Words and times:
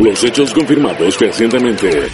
Los 0.00 0.24
hechos 0.24 0.52
confirmados 0.52 1.18
recientemente 1.18 2.08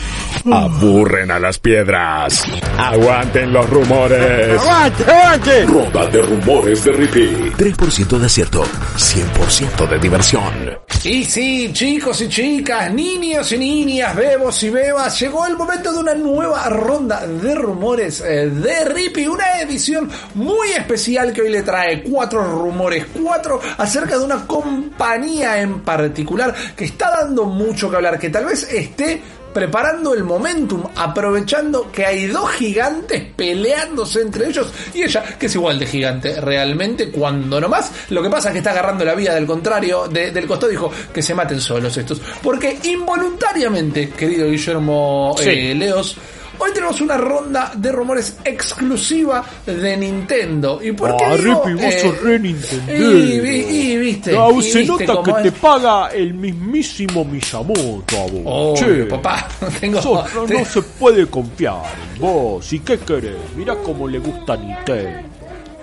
aburren 0.50 1.30
a 1.30 1.38
las 1.38 1.58
piedras. 1.58 2.44
Aguanten 2.78 3.52
los 3.52 3.68
rumores. 3.68 4.60
¡Aguante, 4.60 5.04
aguante! 5.04 5.66
Ronda 5.66 6.06
de 6.06 6.22
rumores 6.22 6.84
de 6.84 6.92
Rippy. 6.92 7.52
3% 7.56 8.18
de 8.18 8.26
acierto, 8.26 8.64
100% 8.96 9.88
de 9.88 9.98
diversión. 9.98 10.69
Y 11.02 11.24
sí, 11.24 11.70
chicos 11.72 12.20
y 12.20 12.28
chicas, 12.28 12.92
niños 12.92 13.50
y 13.52 13.58
niñas, 13.58 14.14
bebos 14.14 14.62
y 14.62 14.68
bebas, 14.68 15.18
llegó 15.18 15.46
el 15.46 15.56
momento 15.56 15.90
de 15.92 15.98
una 15.98 16.14
nueva 16.14 16.68
ronda 16.68 17.26
de 17.26 17.54
rumores 17.54 18.20
eh, 18.20 18.50
de 18.50 18.84
Rippy, 18.84 19.26
una 19.26 19.60
edición 19.62 20.10
muy 20.34 20.72
especial 20.72 21.32
que 21.32 21.40
hoy 21.40 21.48
le 21.48 21.62
trae 21.62 22.02
cuatro 22.02 22.44
rumores, 22.44 23.06
cuatro 23.18 23.58
acerca 23.78 24.18
de 24.18 24.24
una 24.24 24.46
compañía 24.46 25.62
en 25.62 25.80
particular 25.80 26.54
que 26.76 26.84
está 26.84 27.10
dando 27.10 27.46
mucho 27.46 27.88
que 27.88 27.96
hablar, 27.96 28.18
que 28.18 28.28
tal 28.28 28.44
vez 28.44 28.70
esté 28.70 29.22
preparando 29.52 30.14
el 30.14 30.24
momentum, 30.24 30.84
aprovechando 30.96 31.90
que 31.90 32.06
hay 32.06 32.26
dos 32.26 32.50
gigantes 32.52 33.22
peleándose 33.36 34.20
entre 34.22 34.48
ellos 34.48 34.68
y 34.94 35.02
ella, 35.02 35.22
que 35.38 35.46
es 35.46 35.54
igual 35.54 35.78
de 35.78 35.86
gigante 35.86 36.40
realmente, 36.40 37.10
cuando 37.10 37.60
nomás, 37.60 37.90
lo 38.10 38.22
que 38.22 38.30
pasa 38.30 38.48
es 38.48 38.52
que 38.52 38.58
está 38.58 38.70
agarrando 38.70 39.04
la 39.04 39.14
vía 39.14 39.34
del 39.34 39.46
contrario, 39.46 40.06
de- 40.08 40.30
del 40.30 40.46
costado, 40.46 40.70
dijo 40.70 40.90
que 41.12 41.22
se 41.22 41.34
maten 41.34 41.60
solos 41.60 41.96
estos, 41.96 42.20
porque 42.42 42.78
involuntariamente, 42.84 44.10
querido 44.10 44.48
Guillermo 44.48 45.34
Sí. 45.38 45.48
eh, 45.50 45.74
Leos, 45.74 46.16
Hoy 46.62 46.72
tenemos 46.74 47.00
una 47.00 47.16
ronda 47.16 47.72
de 47.74 47.90
rumores 47.90 48.36
exclusiva 48.44 49.42
de 49.64 49.96
Nintendo. 49.96 50.78
¿Y 50.82 50.92
por 50.92 51.16
qué 51.16 51.24
Ah, 51.24 51.36
digo, 51.36 51.62
Rippy, 51.64 51.74
vos 51.82 51.94
eh, 51.94 52.00
sos 52.00 52.22
re 52.22 52.38
Nintendo. 52.38 52.92
y, 52.92 53.40
vi- 53.40 53.64
y 53.92 53.96
viste, 53.96 54.36
Ah, 54.36 54.48
y 54.54 54.62
se 54.62 54.78
viste 54.80 55.06
nota 55.06 55.22
que 55.36 55.42
te 55.42 55.48
es. 55.48 55.54
paga 55.54 56.08
el 56.08 56.34
mismísimo 56.34 57.24
Miyamoto 57.24 58.16
a 58.16 58.26
vos. 58.30 58.42
Obvio, 58.44 58.74
che. 59.04 59.04
papá. 59.06 59.48
Tengo, 59.80 60.02
Sos- 60.02 60.34
no, 60.34 60.42
te- 60.44 60.54
no 60.58 60.64
se 60.66 60.82
puede 60.82 61.26
confiar 61.26 61.82
en 62.14 62.20
vos. 62.20 62.72
¿Y 62.72 62.80
qué 62.80 62.98
querés? 62.98 63.36
Mirá 63.56 63.74
cómo 63.76 64.06
le 64.06 64.18
gusta 64.18 64.54
Nintendo. 64.56 65.29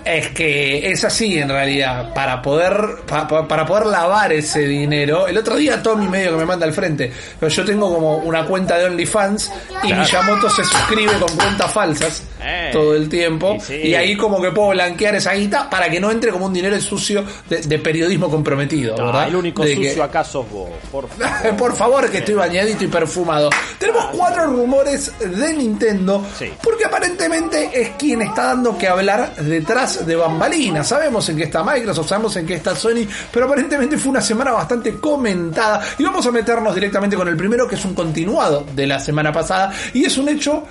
Es 0.07 0.29
que 0.29 0.89
es 0.89 1.03
así 1.03 1.37
en 1.37 1.49
realidad, 1.49 2.13
para 2.13 2.41
poder 2.41 2.71
pa- 3.05 3.27
pa- 3.27 3.45
para 3.47 3.65
poder 3.65 3.87
lavar 3.87 4.31
ese 4.31 4.61
dinero. 4.61 5.27
El 5.27 5.37
otro 5.37 5.55
día 5.57 5.83
Tommy 5.83 6.07
medio 6.07 6.31
que 6.31 6.37
me 6.37 6.45
manda 6.45 6.65
al 6.65 6.71
frente, 6.71 7.11
pero 7.39 7.49
yo 7.51 7.65
tengo 7.65 7.93
como 7.93 8.17
una 8.19 8.45
cuenta 8.45 8.77
de 8.77 8.85
OnlyFans 8.85 9.51
y 9.83 9.91
Miyamoto 9.93 10.49
se 10.49 10.63
suscribe 10.63 11.11
con 11.19 11.35
cuentas 11.35 11.71
falsas 11.73 12.23
Eh. 12.49 12.69
todo 12.71 12.95
el 12.95 13.09
tiempo 13.09 13.55
Y 13.55 13.59
sí. 13.59 13.73
y 13.75 13.95
ahí 13.95 14.15
como 14.15 14.41
que 14.41 14.51
puedo 14.51 14.69
blanquear 14.69 15.15
esa 15.15 15.33
guita 15.33 15.69
para 15.69 15.89
que 15.89 15.99
no 15.99 16.09
entre 16.11 16.31
como 16.31 16.45
un 16.45 16.53
dinero 16.53 16.79
sucio 16.79 17.25
de, 17.49 17.57
de 17.61 17.79
periodismo 17.79 18.29
comprometido, 18.29 18.95
¿verdad? 18.95 19.27
el 19.27 19.35
único 19.35 19.63
De 19.63 19.75
que- 19.75 19.89
sucio 19.89 20.03
acá 20.03 20.23
sos 20.23 20.49
vos. 20.49 20.69
Por 20.91 21.07
favor. 21.09 21.55
Por 21.57 21.75
favor, 21.75 22.09
que 22.09 22.19
estoy 22.19 22.35
bañadito 22.35 22.83
y 22.83 22.87
perfumado. 22.87 23.49
Tenemos 23.77 24.05
cuatro 24.15 24.45
rumores 24.45 25.11
de 25.19 25.53
Nintendo, 25.53 26.25
Sí. 26.37 26.51
porque 26.63 26.85
aparentemente 26.85 27.69
es 27.73 27.89
quien 27.97 28.21
está 28.21 28.43
dando 28.47 28.77
que 28.77 28.87
hablar 28.87 29.35
detrás 29.35 30.05
de 30.05 30.15
bambalinas. 30.15 30.87
Sabemos 30.87 31.27
en 31.29 31.37
qué 31.37 31.43
está 31.43 31.63
Microsoft, 31.63 32.07
sabemos 32.09 32.35
en 32.37 32.45
qué 32.45 32.53
está 32.53 32.75
Sony, 32.75 33.05
pero 33.31 33.45
aparentemente 33.45 33.97
fue 33.97 34.11
una 34.11 34.21
semana 34.21 34.51
bastante 34.51 34.93
comentada. 34.99 35.81
Y 35.97 36.03
vamos 36.03 36.25
a 36.25 36.31
meternos 36.31 36.73
directamente 36.73 37.15
con 37.17 37.27
el 37.27 37.35
primero, 37.35 37.67
que 37.67 37.75
es 37.75 37.83
un 37.85 37.93
continuado 37.93 38.65
de 38.75 38.87
la 38.87 38.99
semana 38.99 39.31
pasada, 39.33 39.73
y 39.93 40.05
es 40.05 40.17
un 40.17 40.29
hecho 40.29 40.63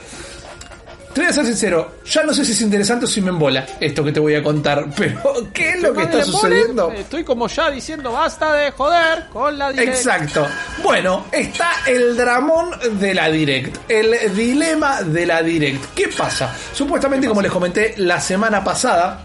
te 1.16 1.22
voy 1.22 1.30
a 1.30 1.32
ser 1.32 1.46
sincero, 1.46 1.92
ya 2.04 2.22
no 2.24 2.34
sé 2.34 2.44
si 2.44 2.52
es 2.52 2.60
interesante 2.60 3.06
o 3.06 3.08
si 3.08 3.22
me 3.22 3.30
embola 3.30 3.64
esto 3.80 4.04
que 4.04 4.12
te 4.12 4.20
voy 4.20 4.34
a 4.34 4.42
contar, 4.42 4.84
pero 4.96 5.18
¿qué 5.54 5.70
es 5.70 5.80
lo 5.80 5.94
que 5.94 6.02
está 6.02 6.22
sucediendo? 6.22 6.88
Molen, 6.88 7.00
Estoy 7.00 7.24
como 7.24 7.48
ya 7.48 7.70
diciendo 7.70 8.12
basta 8.12 8.52
de 8.52 8.70
joder 8.72 9.24
con 9.32 9.56
la 9.56 9.72
direct. 9.72 9.96
Exacto. 9.96 10.46
Bueno, 10.82 11.24
está 11.32 11.70
el 11.86 12.18
dramón 12.18 12.68
de 13.00 13.14
la 13.14 13.30
Direct, 13.30 13.90
el 13.90 14.36
dilema 14.36 15.00
de 15.00 15.24
la 15.24 15.42
Direct. 15.42 15.94
¿Qué 15.94 16.08
pasa? 16.08 16.54
Supuestamente, 16.74 17.26
como 17.28 17.40
les 17.40 17.50
comenté 17.50 17.94
la 17.96 18.20
semana 18.20 18.62
pasada, 18.62 19.24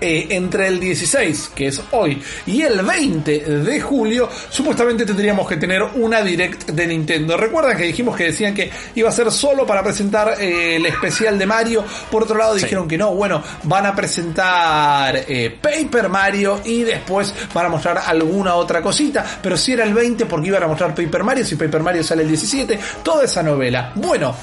eh, 0.00 0.26
entre 0.30 0.68
el 0.68 0.80
16, 0.80 1.52
que 1.54 1.68
es 1.68 1.82
hoy, 1.92 2.22
y 2.46 2.62
el 2.62 2.82
20 2.82 3.40
de 3.40 3.80
julio, 3.80 4.28
supuestamente 4.50 5.06
tendríamos 5.06 5.48
que 5.48 5.56
tener 5.56 5.82
una 5.82 6.22
direct 6.22 6.70
de 6.70 6.86
Nintendo. 6.86 7.36
Recuerdan 7.36 7.76
que 7.76 7.84
dijimos 7.84 8.16
que 8.16 8.24
decían 8.24 8.54
que 8.54 8.70
iba 8.94 9.08
a 9.08 9.12
ser 9.12 9.30
solo 9.30 9.66
para 9.66 9.82
presentar 9.82 10.36
eh, 10.40 10.76
el 10.76 10.86
especial 10.86 11.38
de 11.38 11.46
Mario. 11.46 11.84
Por 12.10 12.24
otro 12.24 12.36
lado, 12.36 12.54
dijeron 12.54 12.86
que 12.86 12.98
no, 12.98 13.14
bueno, 13.14 13.42
van 13.64 13.86
a 13.86 13.94
presentar 13.94 15.24
eh, 15.28 15.56
Paper 15.60 16.08
Mario 16.08 16.60
y 16.64 16.82
después 16.82 17.32
van 17.54 17.66
a 17.66 17.68
mostrar 17.68 17.98
alguna 18.06 18.54
otra 18.54 18.82
cosita. 18.82 19.24
Pero 19.42 19.56
si 19.56 19.72
era 19.72 19.84
el 19.84 19.94
20, 19.94 20.26
porque 20.26 20.48
iban 20.48 20.62
a 20.62 20.66
mostrar 20.66 20.94
Paper 20.94 21.24
Mario, 21.24 21.44
si 21.44 21.56
Paper 21.56 21.82
Mario 21.82 22.02
sale 22.04 22.22
el 22.22 22.28
17, 22.28 22.78
toda 23.02 23.24
esa 23.24 23.42
novela. 23.42 23.92
Bueno, 23.94 24.34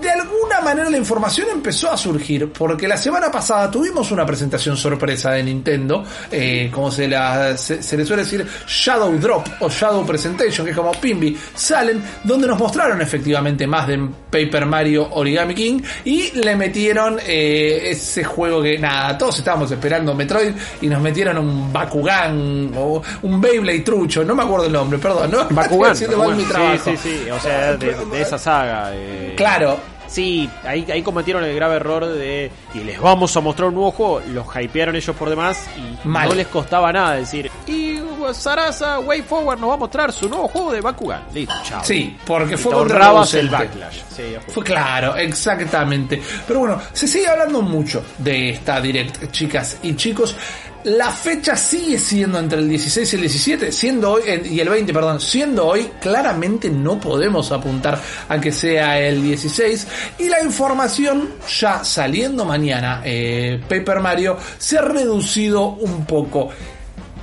de 0.00 0.10
alguna 0.10 0.43
manera 0.64 0.90
la 0.90 0.96
información 0.98 1.48
empezó 1.52 1.90
a 1.92 1.96
surgir 1.96 2.50
porque 2.52 2.88
la 2.88 2.96
semana 2.96 3.30
pasada 3.30 3.70
tuvimos 3.70 4.10
una 4.10 4.24
presentación 4.26 4.76
sorpresa 4.76 5.30
de 5.32 5.42
Nintendo, 5.42 6.04
eh, 6.30 6.70
como 6.72 6.90
se, 6.90 7.06
la, 7.06 7.56
se, 7.56 7.82
se 7.82 7.96
le 7.96 8.04
suele 8.04 8.24
decir 8.24 8.46
Shadow 8.66 9.12
Drop 9.18 9.46
o 9.60 9.68
Shadow 9.68 10.04
Presentation, 10.06 10.64
que 10.64 10.70
es 10.72 10.76
como 10.76 10.92
Pimby, 10.92 11.36
salen, 11.54 12.02
donde 12.24 12.46
nos 12.48 12.58
mostraron 12.58 13.00
efectivamente 13.00 13.66
más 13.66 13.86
de 13.86 13.98
Paper 14.30 14.66
Mario 14.66 15.08
Origami 15.12 15.54
King 15.54 15.80
y 16.04 16.32
le 16.32 16.56
metieron 16.56 17.18
eh, 17.24 17.90
ese 17.90 18.24
juego 18.24 18.62
que 18.62 18.78
nada, 18.78 19.16
todos 19.18 19.38
estábamos 19.38 19.70
esperando 19.70 20.14
Metroid 20.14 20.52
y 20.80 20.88
nos 20.88 21.00
metieron 21.02 21.38
un 21.38 21.72
Bakugan 21.72 22.72
o 22.76 23.02
un 23.22 23.40
Beyblade 23.40 23.80
trucho, 23.80 24.24
no 24.24 24.34
me 24.34 24.42
acuerdo 24.42 24.66
el 24.66 24.72
nombre, 24.72 24.98
perdón, 24.98 25.30
¿no? 25.30 25.38
Bakugan. 25.50 25.94
Bakugan. 25.94 26.36
mi 26.36 26.44
trabajo. 26.44 26.90
Sí, 26.90 26.96
sí, 26.96 27.20
sí. 27.24 27.30
O 27.30 27.38
sea, 27.40 27.76
de, 27.76 27.94
de 27.94 28.20
esa 28.22 28.38
saga. 28.38 28.90
eh. 28.94 29.34
Claro, 29.36 29.78
Sí, 30.14 30.48
ahí, 30.62 30.86
ahí 30.92 31.02
cometieron 31.02 31.42
el 31.42 31.52
grave 31.56 31.74
error 31.74 32.06
de. 32.06 32.48
Y 32.72 32.78
les 32.84 33.00
vamos 33.00 33.36
a 33.36 33.40
mostrar 33.40 33.68
un 33.70 33.74
nuevo 33.74 33.90
juego. 33.90 34.20
Los 34.28 34.46
hypearon 34.54 34.94
ellos 34.94 35.16
por 35.16 35.28
demás. 35.28 35.66
Y 35.76 36.06
Mal. 36.06 36.28
no 36.28 36.34
les 36.36 36.46
costaba 36.46 36.92
nada 36.92 37.16
decir. 37.16 37.50
Y 37.66 37.98
Sarasa 38.32 39.00
Way 39.00 39.22
Forward 39.22 39.58
nos 39.58 39.70
va 39.70 39.74
a 39.74 39.78
mostrar 39.78 40.12
su 40.12 40.28
nuevo 40.28 40.46
juego 40.46 40.70
de 40.72 40.80
Bakugan. 40.80 41.24
Listo, 41.34 41.52
chao. 41.64 41.84
Sí, 41.84 42.16
porque 42.24 42.54
Y 42.54 42.56
fue 42.56 42.72
contraproducente. 42.72 43.40
el 43.40 43.48
backlash. 43.50 43.98
Sí. 44.08 44.36
Fue 44.48 44.62
claro, 44.62 45.16
exactamente. 45.16 46.22
Pero 46.46 46.60
bueno, 46.60 46.80
se 46.92 47.08
sigue 47.08 47.26
hablando 47.26 47.60
mucho 47.60 48.04
de 48.18 48.50
esta 48.50 48.80
direct, 48.80 49.32
chicas 49.32 49.78
y 49.82 49.96
chicos. 49.96 50.36
La 50.84 51.10
fecha 51.10 51.56
sigue 51.56 51.98
siendo 51.98 52.38
entre 52.38 52.58
el 52.58 52.68
16 52.68 53.10
y 53.10 53.16
el 53.16 53.22
17, 53.22 53.72
siendo 53.72 54.12
hoy, 54.12 54.22
y 54.50 54.60
el 54.60 54.68
20, 54.68 54.92
perdón, 54.92 55.18
siendo 55.18 55.66
hoy, 55.66 55.90
claramente 55.98 56.68
no 56.68 57.00
podemos 57.00 57.50
apuntar 57.52 57.98
a 58.28 58.38
que 58.38 58.52
sea 58.52 59.00
el 59.00 59.22
16. 59.22 59.86
Y 60.18 60.28
la 60.28 60.42
información 60.42 61.30
ya 61.58 61.82
saliendo 61.82 62.44
mañana, 62.44 63.00
eh, 63.02 63.58
Paper 63.66 64.00
Mario, 64.00 64.36
se 64.58 64.76
ha 64.76 64.82
reducido 64.82 65.68
un 65.68 66.04
poco. 66.04 66.50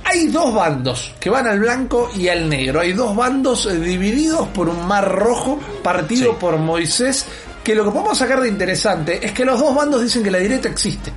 Hay 0.04 0.26
dos 0.26 0.52
bandos 0.52 1.14
que 1.20 1.30
van 1.30 1.46
al 1.46 1.60
blanco 1.60 2.10
y 2.16 2.26
al 2.26 2.48
negro. 2.48 2.80
Hay 2.80 2.92
dos 2.94 3.14
bandos 3.14 3.66
eh, 3.66 3.78
divididos 3.78 4.48
por 4.48 4.68
un 4.68 4.84
mar 4.88 5.08
rojo 5.08 5.60
partido 5.84 6.32
Sí. 6.32 6.36
por 6.40 6.56
Moisés. 6.58 7.24
Que 7.62 7.76
lo 7.76 7.84
que 7.84 7.92
podemos 7.92 8.18
sacar 8.18 8.40
de 8.40 8.48
interesante 8.48 9.24
es 9.24 9.30
que 9.30 9.44
los 9.44 9.60
dos 9.60 9.72
bandos 9.72 10.02
dicen 10.02 10.24
que 10.24 10.32
la 10.32 10.38
directa 10.38 10.68
existe. 10.68 11.12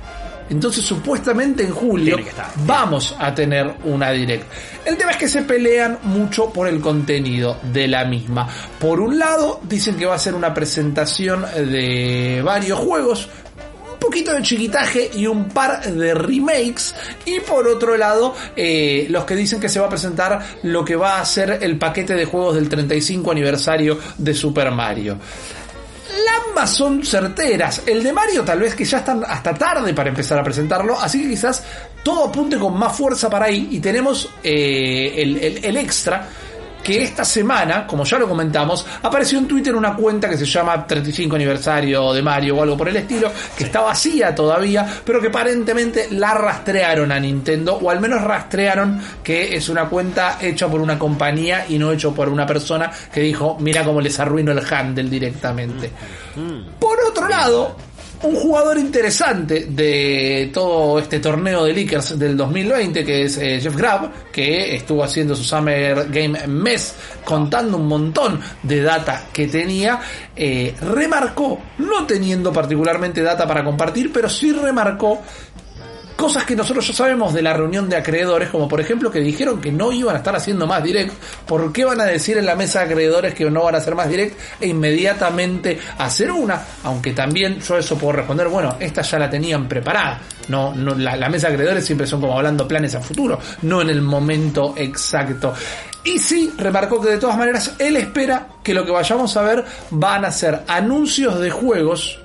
Entonces 0.48 0.84
supuestamente 0.84 1.64
en 1.64 1.72
julio 1.72 2.18
estar. 2.18 2.50
vamos 2.64 3.14
a 3.18 3.34
tener 3.34 3.74
una 3.84 4.10
direct. 4.12 4.44
El 4.84 4.96
tema 4.96 5.12
es 5.12 5.16
que 5.16 5.28
se 5.28 5.42
pelean 5.42 5.98
mucho 6.02 6.50
por 6.52 6.68
el 6.68 6.80
contenido 6.80 7.58
de 7.72 7.88
la 7.88 8.04
misma. 8.04 8.48
Por 8.78 9.00
un 9.00 9.18
lado 9.18 9.60
dicen 9.64 9.96
que 9.96 10.06
va 10.06 10.14
a 10.14 10.18
ser 10.18 10.34
una 10.34 10.54
presentación 10.54 11.42
de 11.42 12.42
varios 12.44 12.78
juegos 12.78 13.28
un 13.92 13.98
poquito 13.98 14.32
de 14.32 14.42
chiquitaje 14.42 15.10
y 15.14 15.26
un 15.26 15.48
par 15.48 15.82
de 15.82 16.14
remakes. 16.14 16.94
Y 17.24 17.40
por 17.40 17.66
otro 17.66 17.96
lado, 17.96 18.34
eh, 18.54 19.06
los 19.10 19.24
que 19.24 19.34
dicen 19.34 19.58
que 19.58 19.68
se 19.68 19.80
va 19.80 19.86
a 19.86 19.88
presentar 19.88 20.40
lo 20.62 20.84
que 20.84 20.96
va 20.96 21.20
a 21.20 21.24
ser 21.24 21.58
el 21.62 21.78
paquete 21.78 22.14
de 22.14 22.24
juegos 22.24 22.54
del 22.54 22.68
35 22.68 23.32
aniversario 23.32 23.98
de 24.18 24.34
Super 24.34 24.70
Mario. 24.70 25.18
Ambas 26.48 26.70
son 26.70 27.04
certeras. 27.04 27.82
El 27.86 28.02
de 28.02 28.12
Mario 28.12 28.42
tal 28.44 28.60
vez 28.60 28.74
que 28.74 28.84
ya 28.84 28.98
están 28.98 29.22
hasta 29.26 29.54
tarde 29.54 29.92
para 29.94 30.08
empezar 30.08 30.38
a 30.38 30.42
presentarlo, 30.42 30.98
así 30.98 31.22
que 31.22 31.30
quizás 31.30 31.62
todo 32.02 32.24
apunte 32.26 32.58
con 32.58 32.76
más 32.78 32.96
fuerza 32.96 33.28
para 33.28 33.46
ahí 33.46 33.68
y 33.72 33.80
tenemos 33.80 34.30
eh, 34.42 35.12
el, 35.16 35.36
el- 35.38 35.64
el 35.64 35.76
extra 35.76 36.28
que 36.86 37.02
esta 37.02 37.24
semana, 37.24 37.84
como 37.84 38.04
ya 38.04 38.16
lo 38.16 38.28
comentamos, 38.28 38.86
apareció 39.02 39.40
en 39.40 39.48
Twitter 39.48 39.74
una 39.74 39.96
cuenta 39.96 40.28
que 40.28 40.36
se 40.36 40.44
llama 40.44 40.86
35 40.86 41.34
aniversario 41.34 42.12
de 42.12 42.22
Mario 42.22 42.58
o 42.58 42.62
algo 42.62 42.76
por 42.76 42.88
el 42.88 42.94
estilo, 42.94 43.32
que 43.58 43.64
está 43.64 43.80
vacía 43.80 44.32
todavía, 44.32 44.86
pero 45.04 45.20
que 45.20 45.26
aparentemente 45.26 46.06
la 46.12 46.34
rastrearon 46.34 47.10
a 47.10 47.18
Nintendo, 47.18 47.74
o 47.74 47.90
al 47.90 47.98
menos 47.98 48.22
rastrearon 48.22 49.02
que 49.24 49.56
es 49.56 49.68
una 49.68 49.86
cuenta 49.86 50.38
hecha 50.40 50.68
por 50.68 50.80
una 50.80 50.96
compañía 50.96 51.66
y 51.68 51.76
no 51.76 51.90
hecho 51.90 52.14
por 52.14 52.28
una 52.28 52.46
persona 52.46 52.88
que 53.12 53.20
dijo, 53.20 53.56
mira 53.58 53.82
cómo 53.82 54.00
les 54.00 54.20
arruino 54.20 54.52
el 54.52 54.62
handle 54.64 55.10
directamente. 55.10 55.90
Por 56.78 57.00
otro 57.00 57.26
lado, 57.26 57.76
un 58.22 58.34
jugador 58.34 58.78
interesante 58.78 59.66
de 59.66 60.50
todo 60.52 60.98
este 60.98 61.20
torneo 61.20 61.64
de 61.64 61.74
Lakers 61.74 62.18
del 62.18 62.36
2020, 62.36 63.04
que 63.04 63.22
es 63.22 63.36
eh, 63.38 63.60
Jeff 63.60 63.76
Grab, 63.76 64.30
que 64.32 64.74
estuvo 64.74 65.04
haciendo 65.04 65.34
su 65.34 65.44
Summer 65.44 66.08
Game 66.10 66.46
Mess 66.46 66.94
contando 67.24 67.76
un 67.76 67.86
montón 67.86 68.40
de 68.62 68.82
data 68.82 69.26
que 69.32 69.46
tenía, 69.48 70.00
eh, 70.34 70.74
remarcó, 70.80 71.60
no 71.78 72.06
teniendo 72.06 72.52
particularmente 72.52 73.22
data 73.22 73.46
para 73.46 73.64
compartir, 73.64 74.12
pero 74.12 74.28
sí 74.28 74.52
remarcó 74.52 75.22
cosas 76.16 76.44
que 76.44 76.56
nosotros 76.56 76.86
ya 76.88 76.94
sabemos 76.94 77.34
de 77.34 77.42
la 77.42 77.52
reunión 77.52 77.88
de 77.88 77.96
acreedores, 77.96 78.48
como 78.48 78.66
por 78.66 78.80
ejemplo 78.80 79.10
que 79.10 79.20
dijeron 79.20 79.60
que 79.60 79.70
no 79.70 79.92
iban 79.92 80.16
a 80.16 80.18
estar 80.18 80.34
haciendo 80.34 80.66
más 80.66 80.82
direct, 80.82 81.12
¿por 81.46 81.72
qué 81.72 81.84
van 81.84 82.00
a 82.00 82.04
decir 82.04 82.38
en 82.38 82.46
la 82.46 82.56
mesa 82.56 82.80
de 82.80 82.86
acreedores 82.86 83.34
que 83.34 83.48
no 83.50 83.62
van 83.62 83.74
a 83.74 83.78
hacer 83.78 83.94
más 83.94 84.08
direct 84.08 84.38
e 84.60 84.68
inmediatamente 84.68 85.78
hacer 85.98 86.32
una? 86.32 86.60
Aunque 86.84 87.12
también 87.12 87.60
yo 87.60 87.76
eso 87.76 87.96
puedo 87.98 88.14
responder, 88.14 88.48
bueno, 88.48 88.76
esta 88.80 89.02
ya 89.02 89.18
la 89.18 89.30
tenían 89.30 89.68
preparada. 89.68 90.20
No, 90.48 90.74
no 90.74 90.94
la, 90.94 91.16
la 91.16 91.28
mesa 91.28 91.48
de 91.48 91.54
acreedores 91.54 91.84
siempre 91.84 92.06
son 92.06 92.20
como 92.20 92.36
hablando 92.36 92.66
planes 92.66 92.94
a 92.94 93.00
futuro, 93.00 93.38
no 93.62 93.82
en 93.82 93.90
el 93.90 94.00
momento 94.00 94.74
exacto. 94.76 95.52
Y 96.04 96.18
sí, 96.18 96.52
remarcó 96.56 97.00
que 97.00 97.10
de 97.10 97.18
todas 97.18 97.36
maneras 97.36 97.74
él 97.78 97.96
espera 97.96 98.46
que 98.62 98.72
lo 98.72 98.86
que 98.86 98.92
vayamos 98.92 99.36
a 99.36 99.42
ver 99.42 99.64
van 99.90 100.24
a 100.24 100.30
ser 100.30 100.62
anuncios 100.68 101.40
de 101.40 101.50
juegos 101.50 102.20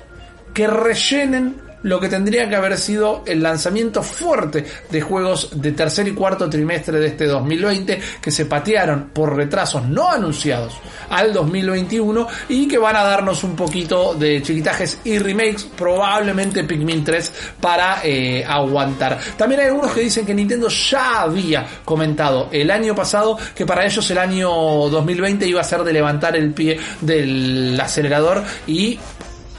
que 0.53 0.67
rellenen 0.67 1.70
lo 1.83 1.99
que 1.99 2.09
tendría 2.09 2.47
que 2.47 2.55
haber 2.55 2.77
sido 2.77 3.23
el 3.25 3.41
lanzamiento 3.41 4.03
fuerte 4.03 4.65
de 4.89 5.01
juegos 5.01 5.49
de 5.55 5.71
tercer 5.71 6.07
y 6.07 6.13
cuarto 6.13 6.49
trimestre 6.49 6.99
de 6.99 7.07
este 7.07 7.25
2020 7.25 7.99
que 8.21 8.31
se 8.31 8.45
patearon 8.45 9.09
por 9.13 9.35
retrasos 9.35 9.85
no 9.87 10.09
anunciados 10.09 10.73
al 11.09 11.33
2021 11.33 12.27
y 12.49 12.67
que 12.67 12.77
van 12.77 12.95
a 12.95 13.03
darnos 13.03 13.43
un 13.43 13.55
poquito 13.55 14.13
de 14.15 14.41
chiquitajes 14.41 14.99
y 15.03 15.17
remakes, 15.19 15.63
probablemente 15.77 16.63
Pikmin 16.63 17.03
3 17.03 17.33
para 17.59 18.01
eh, 18.03 18.43
aguantar. 18.45 19.19
También 19.37 19.61
hay 19.61 19.67
algunos 19.67 19.91
que 19.91 20.01
dicen 20.01 20.25
que 20.25 20.33
Nintendo 20.33 20.67
ya 20.69 21.21
había 21.21 21.65
comentado 21.83 22.49
el 22.51 22.71
año 22.71 22.95
pasado 22.95 23.37
que 23.55 23.65
para 23.65 23.85
ellos 23.85 24.09
el 24.11 24.17
año 24.17 24.49
2020 24.49 25.47
iba 25.47 25.61
a 25.61 25.63
ser 25.63 25.83
de 25.83 25.93
levantar 25.93 26.35
el 26.35 26.53
pie 26.53 26.79
del 27.01 27.79
acelerador 27.79 28.43
y 28.67 28.99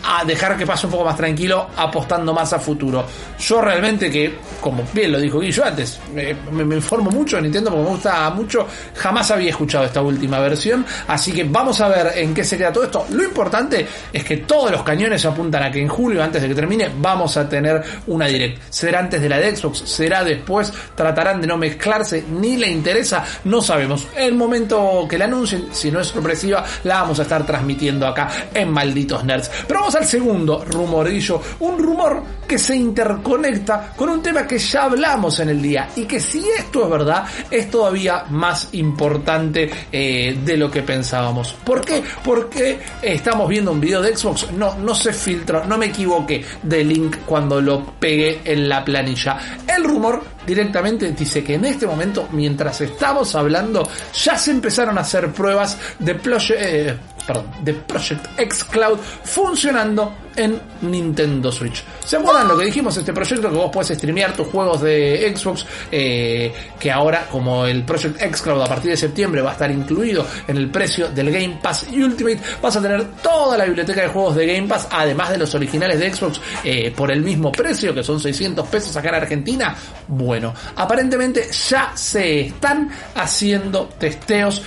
a 0.05 0.25
dejar 0.25 0.57
que 0.57 0.67
pase 0.67 0.87
un 0.87 0.93
poco 0.93 1.05
más 1.05 1.17
tranquilo, 1.17 1.69
apostando 1.77 2.33
más 2.33 2.53
a 2.53 2.59
futuro. 2.59 3.07
Yo 3.39 3.61
realmente 3.61 4.11
que, 4.11 4.39
como 4.61 4.85
bien 4.93 5.13
lo 5.13 5.21
dijo 5.21 5.41
Guillo 5.41 5.65
antes, 5.65 6.01
me, 6.13 6.31
informo 6.75 7.11
mucho 7.11 7.37
de 7.37 7.43
Nintendo 7.43 7.71
porque 7.71 7.85
me 7.85 7.91
gusta 7.91 8.31
mucho, 8.31 8.67
jamás 8.95 9.31
había 9.31 9.51
escuchado 9.51 9.85
esta 9.85 10.03
última 10.03 10.39
versión, 10.41 10.85
así 11.09 11.33
que 11.33 11.45
vamos 11.45 11.81
a 11.81 11.89
ver 11.89 12.13
en 12.17 12.35
qué 12.35 12.45
se 12.45 12.57
queda 12.57 12.73
todo 12.73 12.85
esto. 12.85 13.07
Lo 13.11 13.23
importante 13.23 13.87
es 14.13 14.25
que 14.25 14.39
todos 14.39 14.71
los 14.71 14.83
cañones 14.83 15.25
apuntan 15.25 15.63
a 15.63 15.71
que 15.71 15.81
en 15.81 15.89
julio, 15.89 16.23
antes 16.23 16.43
de 16.43 16.49
que 16.49 16.55
termine, 16.55 16.91
vamos 16.97 17.37
a 17.37 17.49
tener 17.49 17.83
una 18.07 18.27
direct. 18.27 18.63
Será 18.71 19.01
antes 19.01 19.21
de 19.21 19.29
la 19.29 19.39
de 19.39 19.57
Xbox, 19.57 19.79
será 19.79 20.25
después, 20.25 20.73
tratarán 20.95 21.41
de 21.41 21.47
no 21.47 21.57
mezclarse, 21.57 22.25
ni 22.31 22.57
le 22.57 22.69
interesa, 22.69 23.25
no 23.45 23.63
sabemos. 23.63 24.07
El 24.17 24.35
momento 24.35 25.07
que 25.09 25.19
la 25.19 25.27
anuncien, 25.27 25.69
si 25.73 25.91
no 25.91 26.01
es 26.01 26.09
sorpresiva, 26.09 26.65
la 26.85 27.03
vamos 27.03 27.19
a 27.19 27.23
estar 27.23 27.45
transmitiendo 27.47 28.07
acá 28.07 28.29
en 28.55 28.71
Malditos 28.71 29.25
Nerds. 29.25 29.51
Pero 29.67 29.81
vamos 29.81 29.92
al 29.95 30.05
segundo 30.05 30.65
rumorillo, 30.65 31.41
un 31.61 31.79
rumor 31.79 32.23
que 32.47 32.59
se 32.59 32.77
interconecta 32.77 33.93
con 33.97 34.11
un 34.11 34.23
tema 34.23 34.47
que 34.47 34.59
ya 34.59 34.85
hablamos 34.85 35.41
en 35.41 35.51
el 35.51 35.63
día 35.63 35.89
y 35.97 36.05
que 36.05 36.21
si 36.21 36.45
esto 36.59 36.85
es 36.85 36.91
verdad 36.91 37.25
es 37.51 37.71
todavía 37.71 38.25
más 38.31 38.69
importante 38.73 39.71
eh, 39.91 40.39
de 40.45 40.57
lo 40.57 40.71
que 40.71 40.83
pensábamos. 40.83 41.55
¿Por 41.65 41.85
qué? 41.85 42.03
Porque 42.23 42.79
estamos 43.01 43.49
viendo 43.49 43.73
un 43.73 43.81
video 43.81 44.03
de 44.03 44.17
Xbox, 44.17 44.53
no, 44.53 44.75
no 44.77 44.95
se 44.95 45.13
filtra, 45.13 45.65
no 45.65 45.79
me 45.79 45.87
equivoqué 45.87 46.45
de 46.63 46.85
link 46.85 47.19
cuando 47.27 47.61
lo 47.61 47.85
pegué 47.99 48.41
en 48.45 48.69
la 48.69 48.85
planilla. 48.85 49.39
El 49.67 49.85
rumor 49.85 50.23
directamente 50.47 51.13
dice 51.13 51.43
que 51.43 51.55
en 51.55 51.65
este 51.65 51.87
momento, 51.87 52.29
mientras 52.33 52.81
estamos 52.81 53.35
hablando, 53.35 53.89
ya 54.15 54.37
se 54.37 54.51
empezaron 54.51 54.99
a 54.99 55.03
hacer 55.03 55.33
pruebas 55.33 55.79
de, 55.99 56.19
eh, 56.57 56.97
perdón, 57.27 57.47
de 57.63 57.75
Project 57.75 58.27
X 58.39 58.65
Cloud 58.65 58.99
funcionando 59.25 60.15
en 60.37 60.61
Nintendo 60.83 61.51
Switch. 61.51 61.85
¿Se 62.05 62.17
acuerdan 62.17 62.49
lo 62.49 62.59
que 62.59 62.67
dijimos? 62.67 62.97
Este 62.97 63.13
proyecto 63.13 63.51
que 63.51 63.57
vos 63.57 63.71
puedes 63.73 63.97
streamear 63.97 64.35
tus 64.35 64.47
juegos 64.49 64.83
de 64.83 65.33
Xbox, 65.35 65.67
eh, 65.91 66.53
que 66.79 66.91
ahora 66.91 67.27
como 67.31 67.67
el 67.67 67.85
Project 67.85 68.21
X 68.23 68.43
Cloud 68.43 68.63
a 68.63 68.67
partir 68.67 68.91
de 68.91 68.97
septiembre 68.97 69.41
va 69.43 69.51
a 69.51 69.53
estar 69.53 69.71
incluido 69.71 70.27
en 70.47 70.57
el 70.57 70.71
precio 70.71 71.09
del 71.09 71.31
Game 71.31 71.59
Pass 71.63 71.87
Ultimate, 71.93 72.41
vas 72.61 72.77
a 72.77 72.83
tener 72.83 73.05
toda 73.23 73.57
la 73.57 73.65
biblioteca 73.65 74.03
de 74.03 74.09
juegos 74.09 74.37
de 74.37 74.47
Game 74.47 74.69
Pass, 74.69 74.89
además 74.91 75.31
de 75.31 75.39
los 75.39 75.55
originales 75.55 75.99
de 75.99 76.13
Xbox, 76.13 76.41
eh, 76.65 76.93
por 76.95 77.11
el 77.11 77.23
mismo 77.23 77.53
precio, 77.53 77.95
que 77.95 78.03
son 78.03 78.21
600 78.21 78.67
pesos 78.69 78.97
acá 78.97 79.11
en 79.11 79.15
Argentina. 79.17 79.77
Bueno, 80.09 80.55
aparentemente 80.77 81.49
ya 81.69 81.93
se 81.95 82.41
están 82.41 82.91
haciendo 83.15 83.89
testeos 83.99 84.63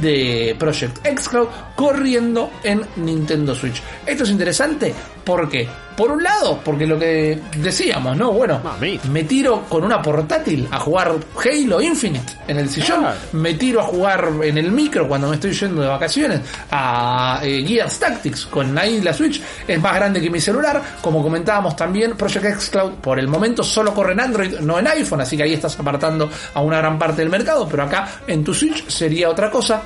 de 0.00 0.56
Project 0.58 1.06
X 1.06 1.28
Cloud 1.28 1.48
corriendo 1.74 2.50
en 2.62 2.82
Nintendo 2.96 3.54
Switch. 3.54 3.82
Esto 4.06 4.24
es 4.24 4.30
interesante 4.30 4.94
¿Por 5.24 5.48
qué? 5.48 5.68
Por 5.96 6.12
un 6.12 6.22
lado, 6.22 6.60
porque 6.64 6.86
lo 6.86 6.96
que 6.96 7.40
decíamos, 7.56 8.16
¿no? 8.16 8.30
Bueno, 8.30 8.60
Mami. 8.62 9.00
me 9.10 9.24
tiro 9.24 9.64
con 9.68 9.82
una 9.82 10.00
portátil 10.00 10.68
a 10.70 10.78
jugar 10.78 11.12
Halo 11.44 11.80
Infinite 11.82 12.34
en 12.46 12.56
el 12.58 12.68
sillón, 12.70 13.00
Claro. 13.00 13.16
me 13.32 13.54
tiro 13.54 13.80
a 13.80 13.82
jugar 13.82 14.30
en 14.44 14.56
el 14.58 14.70
micro 14.70 15.08
cuando 15.08 15.28
me 15.28 15.34
estoy 15.34 15.52
yendo 15.52 15.82
de 15.82 15.88
vacaciones 15.88 16.40
a 16.70 17.40
eh, 17.42 17.64
Gears 17.66 17.98
Tactics 17.98 18.46
con 18.46 18.78
ahí 18.78 19.00
la 19.00 19.12
Switch, 19.12 19.42
es 19.66 19.80
más 19.82 19.94
grande 19.96 20.20
que 20.20 20.30
mi 20.30 20.40
celular, 20.40 20.80
como 21.02 21.20
comentábamos 21.20 21.74
también, 21.74 22.16
Project 22.16 22.44
X 22.44 22.70
Cloud 22.70 22.92
por 23.02 23.18
el 23.18 23.26
momento 23.26 23.64
solo 23.64 23.92
corre 23.92 24.12
en 24.12 24.20
Android, 24.20 24.60
no 24.60 24.78
en 24.78 24.86
iPhone, 24.86 25.20
así 25.22 25.36
que 25.36 25.42
ahí 25.42 25.54
estás 25.54 25.78
apartando 25.80 26.30
a 26.54 26.60
una 26.60 26.78
gran 26.78 26.96
parte 26.96 27.22
del 27.22 27.28
mercado, 27.30 27.66
pero 27.68 27.82
acá 27.82 28.08
en 28.28 28.44
tu 28.44 28.54
Switch 28.54 28.86
sería 28.88 29.28
otra 29.28 29.50
cosa. 29.50 29.82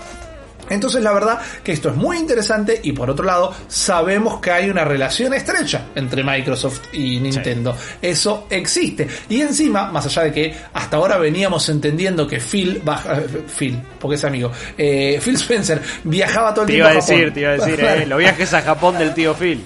Entonces 0.69 1.03
la 1.03 1.13
verdad 1.13 1.41
que 1.63 1.73
esto 1.73 1.91
es 1.91 1.97
muy 1.97 2.19
interesante 2.19 2.81
y 2.83 2.93
por 2.93 3.11
otro 3.11 3.25
lado 3.25 3.55
sabemos 3.69 4.41
que 4.41 4.51
hay 4.51 4.71
una 4.71 4.85
relación 4.85 5.35
estrecha 5.35 5.87
entre 5.95 6.23
Microsoft 6.25 6.81
y 6.93 7.21
Nintendo. 7.21 7.77
Eso 8.01 8.47
existe. 8.49 9.07
Y 9.29 9.41
encima, 9.41 9.91
más 9.91 10.07
allá 10.07 10.23
de 10.25 10.33
que 10.33 10.55
hasta 10.73 10.97
ahora 10.97 11.19
veníamos 11.19 11.69
entendiendo 11.69 12.27
que 12.27 12.41
Phil, 12.41 12.83
eh, 12.87 13.43
Phil, 13.59 13.81
porque 13.99 14.17
es 14.17 14.25
amigo, 14.25 14.51
eh, 14.79 15.21
Phil 15.23 15.35
Spencer 15.35 15.81
viajaba 16.05 16.55
todo 16.55 16.63
el 16.65 16.69
Te 16.69 16.73
tiempo 16.75 16.91
iba 16.91 16.99
a 16.99 17.03
Japón. 17.03 17.17
decir, 17.17 17.35
te 17.35 17.41
iba 17.41 17.51
a 17.51 17.53
decir, 17.53 17.81
eh, 17.81 18.07
los 18.07 18.19
viajes 18.19 18.55
a 18.55 18.63
Japón 18.63 18.99
del 18.99 19.15
tío 19.15 19.35
Phil. 19.35 19.63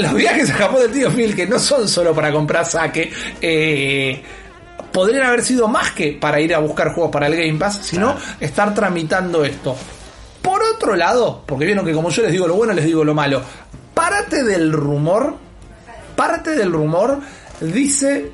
Los 0.00 0.14
viajes 0.14 0.50
a 0.50 0.54
Japón 0.54 0.82
del 0.82 0.92
tío 0.92 1.10
Phil, 1.10 1.34
que 1.34 1.46
no 1.46 1.58
son 1.58 1.88
solo 1.88 2.14
para 2.14 2.30
comprar 2.30 2.64
saque, 2.64 3.10
eh, 3.40 4.22
podrían 4.92 5.24
haber 5.26 5.42
sido 5.42 5.66
más 5.68 5.90
que 5.92 6.12
para 6.12 6.40
ir 6.40 6.54
a 6.54 6.58
buscar 6.60 6.92
juegos 6.92 7.10
para 7.10 7.26
el 7.26 7.34
Game 7.36 7.58
Pass, 7.58 7.80
sino 7.82 8.16
estar 8.40 8.72
tramitando 8.72 9.44
esto. 9.44 9.76
Por 10.48 10.62
otro 10.62 10.96
lado, 10.96 11.42
porque 11.44 11.66
vieron 11.66 11.84
que 11.84 11.92
como 11.92 12.08
yo 12.08 12.22
les 12.22 12.32
digo 12.32 12.48
lo 12.48 12.54
bueno, 12.54 12.72
les 12.72 12.86
digo 12.86 13.04
lo 13.04 13.12
malo, 13.12 13.42
parte 13.92 14.42
del 14.42 14.72
rumor, 14.72 15.34
parte 16.16 16.52
del 16.52 16.72
rumor 16.72 17.20
dice 17.60 18.30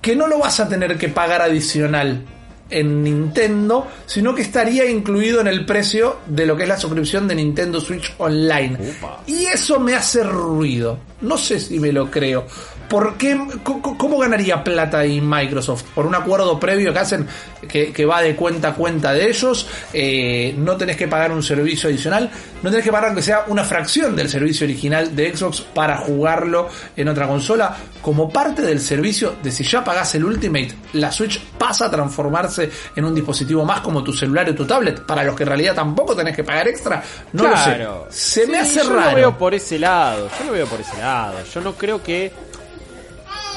que 0.00 0.16
no 0.16 0.28
lo 0.28 0.38
vas 0.38 0.60
a 0.60 0.68
tener 0.70 0.96
que 0.96 1.10
pagar 1.10 1.42
adicional 1.42 2.24
en 2.70 3.02
Nintendo, 3.02 3.86
sino 4.06 4.34
que 4.34 4.40
estaría 4.40 4.88
incluido 4.88 5.42
en 5.42 5.46
el 5.46 5.66
precio 5.66 6.20
de 6.26 6.46
lo 6.46 6.56
que 6.56 6.62
es 6.62 6.70
la 6.70 6.78
suscripción 6.78 7.28
de 7.28 7.34
Nintendo 7.34 7.82
Switch 7.82 8.14
Online. 8.16 8.78
Y 9.26 9.44
eso 9.44 9.78
me 9.78 9.94
hace 9.94 10.22
ruido. 10.22 11.00
No 11.20 11.36
sé 11.36 11.60
si 11.60 11.78
me 11.78 11.92
lo 11.92 12.10
creo. 12.10 12.46
¿Por 12.92 13.16
qué? 13.16 13.40
¿Cómo 13.64 14.18
ganaría 14.18 14.62
plata 14.62 14.98
ahí 14.98 15.18
Microsoft? 15.20 15.84
¿Por 15.94 16.04
un 16.06 16.14
acuerdo 16.14 16.60
previo 16.60 16.92
que 16.92 16.98
hacen 16.98 17.26
que, 17.66 17.90
que 17.90 18.04
va 18.04 18.20
de 18.20 18.36
cuenta 18.36 18.68
a 18.68 18.74
cuenta 18.74 19.12
de 19.14 19.30
ellos? 19.30 19.66
Eh, 19.94 20.54
¿No 20.58 20.76
tenés 20.76 20.98
que 20.98 21.08
pagar 21.08 21.32
un 21.32 21.42
servicio 21.42 21.88
adicional? 21.88 22.30
¿No 22.62 22.68
tenés 22.68 22.84
que 22.84 22.92
pagar 22.92 23.06
aunque 23.06 23.22
sea 23.22 23.44
una 23.48 23.64
fracción 23.64 24.14
del 24.14 24.28
servicio 24.28 24.64
original 24.66 25.16
de 25.16 25.34
Xbox 25.34 25.62
para 25.62 25.96
jugarlo 25.96 26.68
en 26.94 27.08
otra 27.08 27.26
consola? 27.26 27.74
Como 28.02 28.28
parte 28.28 28.60
del 28.60 28.78
servicio 28.78 29.36
de 29.42 29.50
si 29.50 29.64
ya 29.64 29.82
pagás 29.82 30.14
el 30.16 30.24
Ultimate, 30.24 30.74
la 30.92 31.10
Switch 31.10 31.40
pasa 31.58 31.86
a 31.86 31.90
transformarse 31.90 32.70
en 32.94 33.04
un 33.06 33.14
dispositivo 33.14 33.64
más 33.64 33.80
como 33.80 34.04
tu 34.04 34.12
celular 34.12 34.50
o 34.50 34.54
tu 34.54 34.66
tablet, 34.66 35.00
para 35.06 35.24
los 35.24 35.34
que 35.34 35.44
en 35.44 35.48
realidad 35.48 35.74
tampoco 35.74 36.14
tenés 36.14 36.36
que 36.36 36.44
pagar 36.44 36.68
extra. 36.68 37.02
No 37.32 37.44
Claro. 37.44 38.04
lo 38.06 38.12
sé. 38.12 38.42
Se 38.42 38.46
me 38.46 38.58
hace 38.58 38.82
yo 38.84 38.92
raro. 38.92 39.10
lo 39.12 39.16
veo 39.16 39.38
por 39.38 39.54
ese 39.54 39.78
lado. 39.78 40.28
Yo 40.38 40.44
lo 40.44 40.52
veo 40.52 40.66
por 40.66 40.78
ese 40.80 40.98
lado. 40.98 41.38
Yo 41.54 41.60
no 41.62 41.72
creo 41.72 42.02
que. 42.02 42.51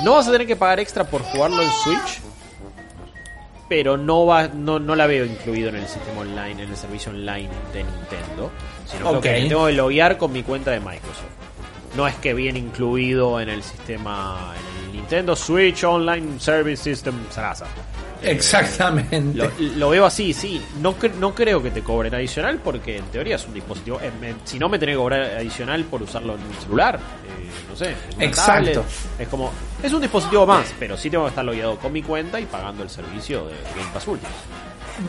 No 0.04 0.14
vas 0.16 0.28
a 0.28 0.32
tener 0.32 0.46
que 0.48 0.56
pagar 0.56 0.80
extra 0.80 1.04
por 1.06 1.22
jugarlo 1.22 1.62
en 1.62 1.70
Switch. 1.84 2.22
Pero 3.68 3.98
no 3.98 4.26
va, 4.28 4.48
no, 4.48 4.78
no 4.78 4.96
la 4.96 5.08
veo 5.08 5.26
incluido 5.26 5.70
en 5.70 5.78
el 5.78 5.88
sistema 5.88 6.20
online, 6.22 6.64
en 6.64 6.70
el 6.70 6.78
servicio 6.78 7.12
online 7.12 7.50
de 7.74 7.84
Nintendo. 7.84 8.52
Sino 8.86 9.06
creo 9.08 9.18
Ok. 9.18 9.24
que 9.24 9.32
me 9.42 9.50
tengo 9.50 9.66
que 9.66 9.74
loguear 9.74 10.18
con 10.18 10.32
mi 10.32 10.44
cuenta 10.44 10.70
de 10.72 10.80
Microsoft. 10.80 11.24
No 11.96 12.08
es 12.08 12.14
que 12.16 12.34
viene 12.36 12.60
incluido 12.60 13.40
en 13.40 13.50
el 13.50 13.64
sistema, 13.64 14.54
en 14.84 14.86
el 14.90 14.96
Nintendo 14.98 15.36
Switch 15.36 15.84
Online 15.84 16.40
Service 16.40 16.84
System 16.84 17.16
Sarasa. 17.32 17.66
Exactamente. 18.32 19.22
Lo, 19.34 19.52
lo 19.78 19.90
veo 19.90 20.06
así, 20.06 20.34
sí. 20.34 20.62
No, 20.82 20.96
no 21.20 21.34
creo 21.36 21.62
que 21.62 21.72
te 21.72 21.82
cobren 21.82 22.14
adicional 22.16 22.60
porque 22.64 22.98
en 22.98 23.06
teoría 23.06 23.36
es 23.36 23.46
un 23.46 23.54
dispositivo. 23.54 24.00
eh, 24.02 24.36
si 24.44 24.60
no, 24.60 24.70
me 24.70 24.80
tenés 24.80 24.94
que 24.96 24.98
cobrar 24.98 25.22
adicional 25.22 25.84
por 25.86 26.02
usarlo 26.04 26.36
en 26.36 26.42
un 26.42 26.54
celular. 26.62 26.96
eh, 26.96 27.50
no 27.70 27.76
sé. 27.76 27.96
Exacto. 28.20 28.72
tablet. 28.72 28.82
Es 29.20 29.28
como. 29.28 29.52
Es 29.84 29.94
un 29.94 30.02
dispositivo 30.02 30.46
más, 30.46 30.74
pero 30.80 30.98
sí 30.98 31.10
tengo 31.10 31.26
que 31.26 31.30
estar 31.30 31.46
logueado 31.46 31.78
con 31.78 31.92
mi 31.92 32.02
cuenta 32.02 32.40
y 32.40 32.46
pagando 32.46 32.84
el 32.84 32.90
servicio 32.90 33.46
de 33.46 33.54
Game 33.76 33.92
Pass 33.94 34.08
Ultimate. 34.08 34.36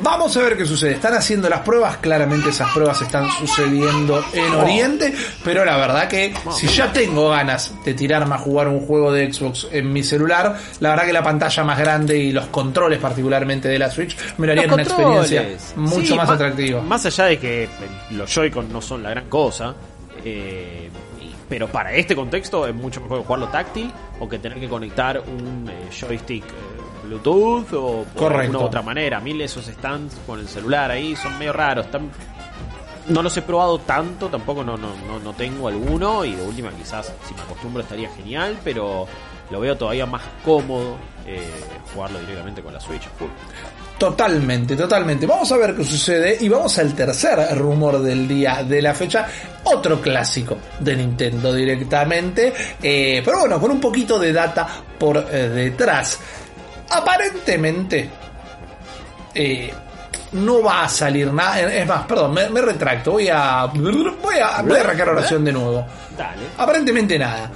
Vamos 0.03 0.37
a 0.37 0.43
ver 0.43 0.57
qué 0.57 0.67
sucede. 0.67 0.93
Están 0.93 1.15
haciendo 1.15 1.49
las 1.49 1.61
pruebas, 1.61 1.99
claramente 1.99 2.51
esas 2.51 2.73
pruebas 2.73 3.01
están 3.03 3.31
sucediendo 3.31 4.25
en 4.33 4.53
Oriente, 4.55 5.15
pero 5.45 5.65
la 5.65 5.77
verdad 5.77 6.09
que 6.09 6.35
si 6.53 6.67
ya 6.67 6.93
tengo 6.93 7.31
ganas 7.31 7.73
de 7.85 7.95
tirarme 7.95 8.35
a 8.35 8.39
jugar 8.39 8.69
un 8.69 8.81
juego 8.87 9.13
de 9.13 9.33
Xbox 9.33 9.69
en 9.71 9.93
mi 9.93 10.03
celular, 10.03 10.57
la 10.81 10.91
verdad 10.91 11.07
que 11.07 11.13
la 11.13 11.23
pantalla 11.23 11.65
más 11.65 11.79
grande 11.79 12.19
y 12.19 12.33
los 12.33 12.47
controles 12.47 12.99
particularmente 12.99 13.69
de 13.69 13.79
la 13.79 13.91
Switch 13.91 14.17
me 14.39 14.55
Los 14.55 14.67
una 14.73 14.83
experiencia 14.83 15.49
mucho 15.77 16.07
Sí, 16.07 16.15
más 16.15 16.31
atractiva. 16.31 16.83
Más 16.83 17.07
allá 17.07 17.25
de 17.25 17.39
que 17.39 17.65
eh, 17.65 17.69
los 18.11 18.33
Joy-Con 18.33 18.73
no 18.73 18.81
son 18.81 19.03
la 19.03 19.11
gran 19.11 19.29
cosa, 19.29 19.75
eh, 20.25 20.91
pero 21.49 21.69
para 21.69 21.93
este 21.93 22.17
contexto 22.17 22.67
es 22.67 22.75
mucho 22.75 23.01
mejor 23.01 23.23
jugarlo 23.23 23.49
táctil 23.49 23.93
o 24.19 24.29
que 24.29 24.39
tener 24.39 24.59
que 24.59 24.69
conectar 24.69 25.21
un 25.21 25.69
eh, 25.71 25.89
joystick 25.91 26.45
eh, 26.45 26.76
Bluetooth 27.07 27.73
o 27.73 28.05
por 28.05 28.23
Correcto. 28.23 28.43
alguna 28.53 28.59
otra 28.67 28.83
manera. 28.83 29.21
Mí 29.21 29.41
esos 29.43 29.67
stands 29.67 30.17
con 30.27 30.39
el 30.41 30.49
celular 30.49 30.91
ahí 30.91 31.17
son 31.17 31.39
medio 31.39 31.53
raros. 31.53 31.87
están- 31.87 32.11
no 33.09 33.23
los 33.23 33.37
he 33.37 33.43
probado 33.43 33.79
tanto, 33.79 34.29
tampoco 34.29 34.65
no, 34.65 34.77
no, 34.77 34.89
no, 35.07 35.21
no 35.21 35.33
tengo 35.33 35.69
alguno 35.69 36.25
y 36.25 36.35
de 36.35 36.43
última 36.43 36.71
quizás 36.73 37.13
si 37.29 37.35
me 37.35 37.41
acostumbro 37.43 37.83
estaría 37.83 38.11
genial, 38.11 38.57
pero 38.65 39.07
lo 39.51 39.61
veo 39.61 39.77
todavía 39.77 40.07
más 40.07 40.23
cómodo 40.45 40.97
eh, 41.25 41.41
jugarlo 41.95 42.19
directamente 42.21 42.63
con 42.63 42.73
la 42.75 42.81
Switch. 42.81 43.03
Full. 43.17 43.29
Totalmente, 43.99 44.77
totalmente. 44.77 45.27
Vamos 45.27 45.51
a 45.53 45.57
ver 45.57 45.75
qué 45.75 45.83
sucede 45.85 46.37
y 46.41 46.49
vamos 46.49 46.77
al 46.79 46.95
tercer 46.95 47.57
rumor 47.57 48.01
del 48.03 48.29
día 48.29 48.63
de 48.63 48.83
la 48.83 48.93
fecha. 48.93 49.27
Otro 49.65 50.01
clásico 50.03 50.59
de 50.81 50.97
Nintendo 50.97 51.53
directamente. 51.55 52.53
Eh, 52.83 53.23
pero 53.25 53.41
bueno, 53.41 53.59
con 53.59 53.71
un 53.71 53.81
poquito 53.81 54.19
de 54.19 54.33
data 54.33 54.67
por 54.99 55.17
eh, 55.31 55.49
detrás. 55.49 56.19
Aparentemente 56.91 58.11
eh, 59.35 59.73
no 60.33 60.63
va 60.63 60.85
a 60.85 60.89
salir 60.89 61.33
nada. 61.33 61.61
Es 61.61 61.87
más, 61.87 62.07
perdón, 62.07 62.35
me, 62.35 62.49
me 62.51 62.61
retracto. 62.61 63.13
Voy 63.13 63.29
a, 63.29 63.67
voy 63.67 64.39
a, 64.43 64.63
voy 64.63 64.77
a 64.77 64.81
arrancar 64.81 65.11
oración 65.11 65.45
de 65.45 65.53
nuevo. 65.53 65.87
Dale. 66.17 66.43
Aparentemente 66.59 67.19
nada. 67.19 67.51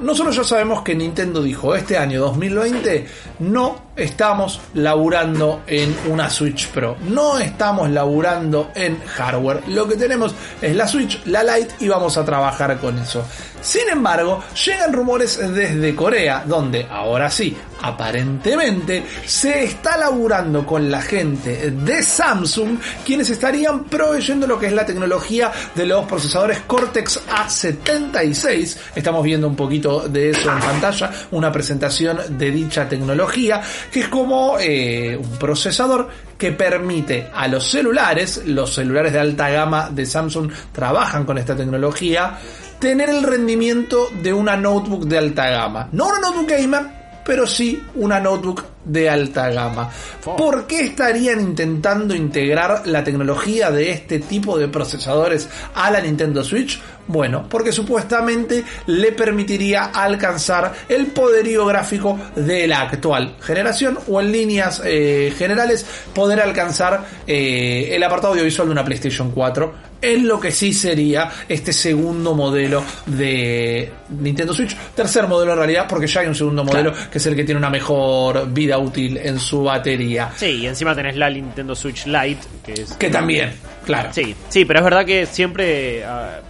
Nosotros 0.00 0.34
ya 0.34 0.44
sabemos 0.44 0.82
que 0.82 0.94
Nintendo 0.94 1.42
dijo 1.42 1.74
este 1.74 1.96
año 1.96 2.20
2020 2.20 3.06
no 3.40 3.83
estamos 3.96 4.60
laburando 4.74 5.62
en 5.66 5.96
una 6.08 6.28
Switch 6.30 6.68
Pro, 6.68 6.96
no 7.08 7.38
estamos 7.38 7.90
laburando 7.90 8.70
en 8.74 9.00
hardware. 9.04 9.62
Lo 9.68 9.86
que 9.88 9.96
tenemos 9.96 10.34
es 10.60 10.74
la 10.74 10.88
Switch, 10.88 11.24
la 11.26 11.42
Lite 11.42 11.74
y 11.80 11.88
vamos 11.88 12.16
a 12.16 12.24
trabajar 12.24 12.78
con 12.78 12.98
eso. 12.98 13.24
Sin 13.64 13.88
embargo, 13.88 14.44
llegan 14.66 14.92
rumores 14.92 15.38
desde 15.38 15.94
Corea, 15.94 16.44
donde 16.46 16.86
ahora 16.90 17.30
sí, 17.30 17.56
aparentemente 17.80 19.02
se 19.24 19.64
está 19.64 19.96
laburando 19.96 20.66
con 20.66 20.90
la 20.90 21.00
gente 21.00 21.70
de 21.70 22.02
Samsung, 22.02 22.78
quienes 23.06 23.30
estarían 23.30 23.84
proveyendo 23.84 24.46
lo 24.46 24.58
que 24.58 24.66
es 24.66 24.72
la 24.74 24.84
tecnología 24.84 25.50
de 25.74 25.86
los 25.86 26.04
procesadores 26.04 26.60
Cortex 26.66 27.20
A76. 27.26 28.76
Estamos 28.94 29.24
viendo 29.24 29.48
un 29.48 29.56
poquito 29.56 30.08
de 30.08 30.30
eso 30.30 30.52
en 30.52 30.60
pantalla, 30.60 31.10
una 31.30 31.50
presentación 31.50 32.20
de 32.36 32.50
dicha 32.50 32.86
tecnología, 32.86 33.62
que 33.90 34.00
es 34.00 34.08
como 34.08 34.58
eh, 34.58 35.16
un 35.16 35.38
procesador 35.38 36.08
que 36.38 36.52
permite 36.52 37.30
a 37.34 37.48
los 37.48 37.70
celulares, 37.70 38.42
los 38.46 38.74
celulares 38.74 39.12
de 39.12 39.20
alta 39.20 39.48
gama 39.50 39.90
de 39.90 40.04
Samsung 40.04 40.50
trabajan 40.72 41.24
con 41.24 41.38
esta 41.38 41.56
tecnología, 41.56 42.38
tener 42.78 43.08
el 43.08 43.22
rendimiento 43.22 44.08
de 44.22 44.32
una 44.32 44.56
notebook 44.56 45.04
de 45.04 45.18
alta 45.18 45.48
gama. 45.48 45.88
No 45.92 46.08
una 46.08 46.20
notebook 46.20 46.48
gamer, 46.48 46.82
pero 47.24 47.46
sí 47.46 47.82
una 47.94 48.20
notebook 48.20 48.73
de 48.84 49.08
alta 49.08 49.50
gama. 49.50 49.90
¿Por 50.22 50.66
qué 50.66 50.80
estarían 50.82 51.40
intentando 51.40 52.14
integrar 52.14 52.86
la 52.86 53.02
tecnología 53.04 53.70
de 53.70 53.90
este 53.90 54.18
tipo 54.18 54.58
de 54.58 54.68
procesadores 54.68 55.48
a 55.74 55.90
la 55.90 56.00
Nintendo 56.00 56.44
Switch? 56.44 56.80
Bueno, 57.06 57.46
porque 57.48 57.70
supuestamente 57.70 58.64
le 58.86 59.12
permitiría 59.12 59.86
alcanzar 59.86 60.72
el 60.88 61.08
poderío 61.08 61.66
gráfico 61.66 62.18
de 62.34 62.66
la 62.66 62.80
actual 62.80 63.36
generación 63.40 63.98
o 64.08 64.20
en 64.20 64.32
líneas 64.32 64.80
eh, 64.84 65.32
generales 65.36 65.84
poder 66.14 66.40
alcanzar 66.40 67.04
eh, 67.26 67.90
el 67.92 68.02
apartado 68.02 68.32
audiovisual 68.32 68.68
de 68.68 68.72
una 68.72 68.84
PlayStation 68.84 69.30
4 69.32 69.94
en 70.04 70.28
lo 70.28 70.38
que 70.38 70.52
sí 70.52 70.72
sería 70.72 71.30
este 71.48 71.72
segundo 71.72 72.34
modelo 72.34 72.84
de 73.06 73.90
Nintendo 74.10 74.52
Switch. 74.52 74.76
Tercer 74.94 75.26
modelo 75.26 75.52
en 75.52 75.58
realidad, 75.58 75.86
porque 75.88 76.06
ya 76.06 76.20
hay 76.20 76.26
un 76.26 76.34
segundo 76.34 76.62
modelo 76.62 76.92
que 77.10 77.18
es 77.18 77.26
el 77.26 77.34
que 77.34 77.44
tiene 77.44 77.58
una 77.58 77.70
mejor 77.70 78.52
vida 78.52 78.73
útil 78.78 79.16
en 79.16 79.38
su 79.38 79.64
batería. 79.64 80.32
Sí, 80.36 80.62
y 80.62 80.66
encima 80.66 80.94
tenés 80.94 81.16
la 81.16 81.30
Nintendo 81.30 81.74
Switch 81.74 82.06
Lite, 82.06 82.46
que 82.64 82.72
es... 82.72 82.92
Que 82.92 83.10
también, 83.10 83.52
claro. 83.84 84.10
Sí, 84.12 84.34
sí, 84.48 84.64
pero 84.64 84.80
es 84.80 84.84
verdad 84.84 85.04
que 85.04 85.26
siempre... 85.26 86.04
ah, 86.04 86.40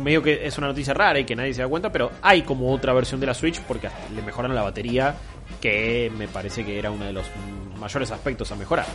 medio 0.00 0.22
que 0.22 0.46
es 0.46 0.56
una 0.58 0.68
noticia 0.68 0.94
rara 0.94 1.18
y 1.18 1.24
que 1.24 1.36
nadie 1.36 1.54
se 1.54 1.62
da 1.62 1.68
cuenta, 1.68 1.92
pero 1.92 2.10
hay 2.22 2.42
como 2.42 2.72
otra 2.72 2.92
versión 2.92 3.20
de 3.20 3.26
la 3.26 3.34
Switch 3.34 3.60
porque 3.60 3.86
hasta 3.86 4.08
le 4.14 4.22
mejoran 4.22 4.54
la 4.54 4.62
batería, 4.62 5.14
que 5.60 6.10
me 6.16 6.26
parece 6.26 6.64
que 6.64 6.78
era 6.78 6.90
uno 6.90 7.04
de 7.04 7.12
los 7.12 7.26
mayores 7.78 8.10
aspectos 8.10 8.50
a 8.50 8.56
mejorar. 8.56 8.86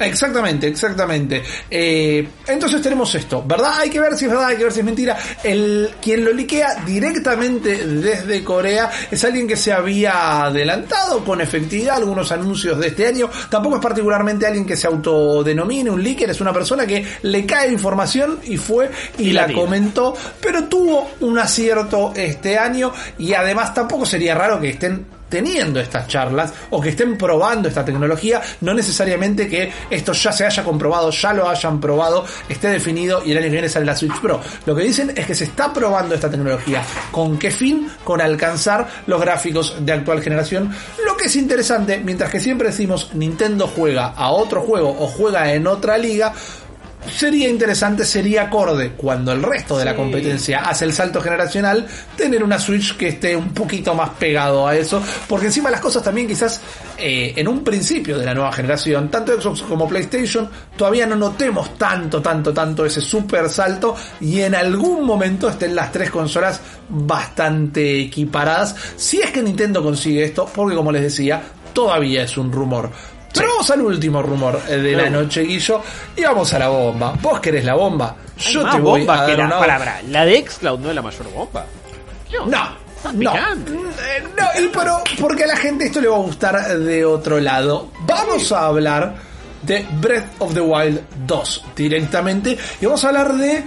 Exactamente, 0.00 0.66
exactamente. 0.66 1.42
Eh, 1.70 2.28
entonces 2.46 2.82
tenemos 2.82 3.14
esto, 3.14 3.42
¿verdad? 3.46 3.80
Hay 3.80 3.90
que 3.90 4.00
ver 4.00 4.16
si 4.16 4.26
es 4.26 4.30
verdad, 4.30 4.48
hay 4.48 4.56
que 4.56 4.64
ver 4.64 4.72
si 4.72 4.80
es 4.80 4.86
mentira. 4.86 5.16
El 5.42 5.90
quien 6.02 6.24
lo 6.24 6.32
liquea 6.32 6.82
directamente 6.84 7.86
desde 7.86 8.44
Corea 8.44 8.90
es 9.10 9.24
alguien 9.24 9.46
que 9.46 9.56
se 9.56 9.72
había 9.72 10.44
adelantado 10.44 11.24
con 11.24 11.40
efectividad 11.40 11.96
algunos 11.96 12.30
anuncios 12.32 12.78
de 12.78 12.88
este 12.88 13.06
año. 13.06 13.30
Tampoco 13.50 13.76
es 13.76 13.82
particularmente 13.82 14.46
alguien 14.46 14.66
que 14.66 14.76
se 14.76 14.86
autodenomine 14.86 15.90
un 15.90 16.02
leaker, 16.02 16.30
es 16.30 16.40
una 16.40 16.52
persona 16.52 16.86
que 16.86 17.04
le 17.22 17.46
cae 17.46 17.72
información 17.72 18.40
y 18.44 18.56
fue 18.56 18.90
y, 19.18 19.30
Y 19.30 19.32
la 19.32 19.52
comentó, 19.52 20.14
pero 20.40 20.64
tuvo 20.64 21.10
un 21.20 21.38
acierto 21.38 22.12
este 22.14 22.58
año 22.58 22.92
y 23.18 23.34
además 23.34 23.72
tampoco 23.72 24.04
sería 24.04 24.34
raro 24.34 24.60
que 24.60 24.70
estén 24.70 25.15
teniendo 25.28 25.80
estas 25.80 26.06
charlas 26.08 26.52
o 26.70 26.80
que 26.80 26.90
estén 26.90 27.16
probando 27.16 27.68
esta 27.68 27.84
tecnología, 27.84 28.40
no 28.60 28.74
necesariamente 28.74 29.48
que 29.48 29.72
esto 29.90 30.12
ya 30.12 30.32
se 30.32 30.46
haya 30.46 30.64
comprobado, 30.64 31.10
ya 31.10 31.32
lo 31.32 31.48
hayan 31.48 31.80
probado, 31.80 32.24
esté 32.48 32.68
definido 32.68 33.22
y 33.24 33.32
el 33.32 33.38
año 33.38 33.46
que 33.46 33.52
viene 33.52 33.68
sale 33.68 33.86
la 33.86 33.96
Switch 33.96 34.20
Pro. 34.20 34.40
Lo 34.64 34.74
que 34.74 34.82
dicen 34.82 35.12
es 35.14 35.26
que 35.26 35.34
se 35.34 35.44
está 35.44 35.72
probando 35.72 36.14
esta 36.14 36.30
tecnología. 36.30 36.82
¿Con 37.10 37.38
qué 37.38 37.50
fin? 37.50 37.88
Con 38.04 38.20
alcanzar 38.20 38.86
los 39.06 39.20
gráficos 39.20 39.76
de 39.80 39.92
actual 39.92 40.22
generación. 40.22 40.74
Lo 41.04 41.16
que 41.16 41.26
es 41.26 41.36
interesante, 41.36 42.00
mientras 42.04 42.30
que 42.30 42.40
siempre 42.40 42.68
decimos 42.68 43.10
Nintendo 43.14 43.66
juega 43.66 44.08
a 44.08 44.30
otro 44.30 44.62
juego 44.62 44.90
o 44.90 45.06
juega 45.06 45.52
en 45.52 45.66
otra 45.66 45.98
liga, 45.98 46.32
sería 47.10 47.48
interesante, 47.48 48.04
sería 48.04 48.42
acorde 48.42 48.92
cuando 48.96 49.32
el 49.32 49.42
resto 49.42 49.78
de 49.78 49.84
la 49.84 49.94
competencia 49.94 50.60
hace 50.60 50.84
el 50.84 50.92
salto 50.92 51.20
generacional, 51.20 51.86
tener 52.16 52.42
una 52.42 52.58
Switch 52.58 52.96
que 52.96 53.08
esté 53.08 53.36
un 53.36 53.50
poquito 53.50 53.94
más 53.94 54.10
pegado 54.10 54.66
a 54.66 54.76
eso, 54.76 55.02
porque 55.28 55.46
encima 55.46 55.70
las 55.70 55.80
cosas 55.80 56.02
también 56.02 56.26
quizás 56.26 56.60
eh, 56.98 57.32
en 57.36 57.48
un 57.48 57.62
principio 57.62 58.18
de 58.18 58.24
la 58.24 58.34
nueva 58.34 58.52
generación, 58.52 59.10
tanto 59.10 59.40
Xbox 59.40 59.62
como 59.62 59.88
PlayStation, 59.88 60.48
todavía 60.76 61.06
no 61.06 61.16
notemos 61.16 61.76
tanto, 61.76 62.20
tanto, 62.20 62.52
tanto 62.52 62.84
ese 62.84 63.00
super 63.00 63.48
salto 63.48 63.96
y 64.20 64.40
en 64.40 64.54
algún 64.54 65.04
momento 65.04 65.48
estén 65.48 65.74
las 65.74 65.92
tres 65.92 66.10
consolas 66.10 66.60
bastante 66.88 68.00
equiparadas, 68.00 68.74
si 68.96 69.20
es 69.20 69.30
que 69.30 69.42
Nintendo 69.42 69.82
consigue 69.82 70.24
esto, 70.24 70.48
porque 70.54 70.76
como 70.76 70.92
les 70.92 71.02
decía, 71.02 71.42
todavía 71.72 72.22
es 72.22 72.36
un 72.38 72.52
rumor. 72.52 72.90
Pero 73.36 73.48
vamos 73.50 73.70
al 73.70 73.80
último 73.82 74.22
rumor 74.22 74.60
eh, 74.68 74.76
de 74.76 74.92
la 74.92 75.10
noche, 75.10 75.42
Guillo, 75.42 75.82
y 76.16 76.22
vamos 76.22 76.52
a 76.52 76.58
la 76.58 76.68
bomba. 76.68 77.14
¿Vos 77.20 77.40
querés 77.40 77.64
la 77.64 77.74
bomba? 77.74 78.16
Hay 78.38 78.52
Yo 78.52 78.62
más 78.62 78.74
te 78.74 78.80
voy 78.80 79.02
a 79.02 79.04
que 79.04 79.10
dar 79.10 79.38
la 79.38 79.46
una 79.46 79.58
palabra. 79.58 80.00
La 80.08 80.24
de 80.24 80.44
Xcloud 80.46 80.80
no 80.80 80.88
es 80.90 80.94
la 80.94 81.02
mayor 81.02 81.32
bomba. 81.32 81.66
No, 82.32 82.46
no. 82.46 83.32
picante. 83.32 83.72
Eh, 83.72 84.24
no, 84.36 84.60
y 84.60 84.68
pero 84.68 85.02
porque 85.20 85.44
a 85.44 85.48
la 85.48 85.56
gente 85.56 85.86
esto 85.86 86.00
le 86.00 86.08
va 86.08 86.16
a 86.16 86.20
gustar 86.20 86.78
de 86.78 87.04
otro 87.04 87.40
lado. 87.40 87.90
Vamos 88.00 88.50
a 88.52 88.66
hablar 88.66 89.14
de 89.62 89.86
Breath 90.00 90.26
of 90.38 90.54
the 90.54 90.60
Wild 90.60 91.00
2 91.26 91.64
directamente 91.74 92.56
y 92.80 92.86
vamos 92.86 93.04
a 93.04 93.08
hablar 93.08 93.34
de 93.34 93.64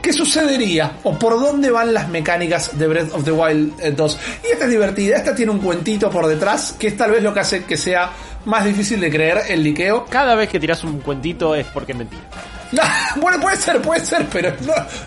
qué 0.00 0.12
sucedería 0.12 0.98
o 1.02 1.18
por 1.18 1.38
dónde 1.40 1.70
van 1.70 1.92
las 1.92 2.08
mecánicas 2.08 2.78
de 2.78 2.86
Breath 2.86 3.12
of 3.12 3.24
the 3.24 3.32
Wild 3.32 3.74
eh, 3.80 3.90
2. 3.90 4.18
Y 4.44 4.52
esta 4.52 4.64
es 4.64 4.70
divertida, 4.70 5.16
esta 5.16 5.34
tiene 5.34 5.50
un 5.50 5.58
cuentito 5.58 6.08
por 6.10 6.26
detrás 6.26 6.76
que 6.78 6.88
es 6.88 6.96
tal 6.96 7.10
vez 7.10 7.22
lo 7.22 7.34
que 7.34 7.40
hace 7.40 7.64
que 7.64 7.76
sea 7.76 8.10
más 8.46 8.64
difícil 8.64 9.00
de 9.00 9.10
creer 9.10 9.42
el 9.48 9.62
liqueo. 9.62 10.06
Cada 10.10 10.34
vez 10.34 10.48
que 10.48 10.58
tiras 10.58 10.82
un 10.84 11.00
cuentito 11.00 11.54
es 11.54 11.66
porque 11.66 11.92
es 11.92 11.98
mentira. 11.98 12.22
bueno, 13.16 13.40
puede 13.40 13.56
ser, 13.56 13.80
puede 13.80 14.04
ser, 14.04 14.26
pero 14.26 14.52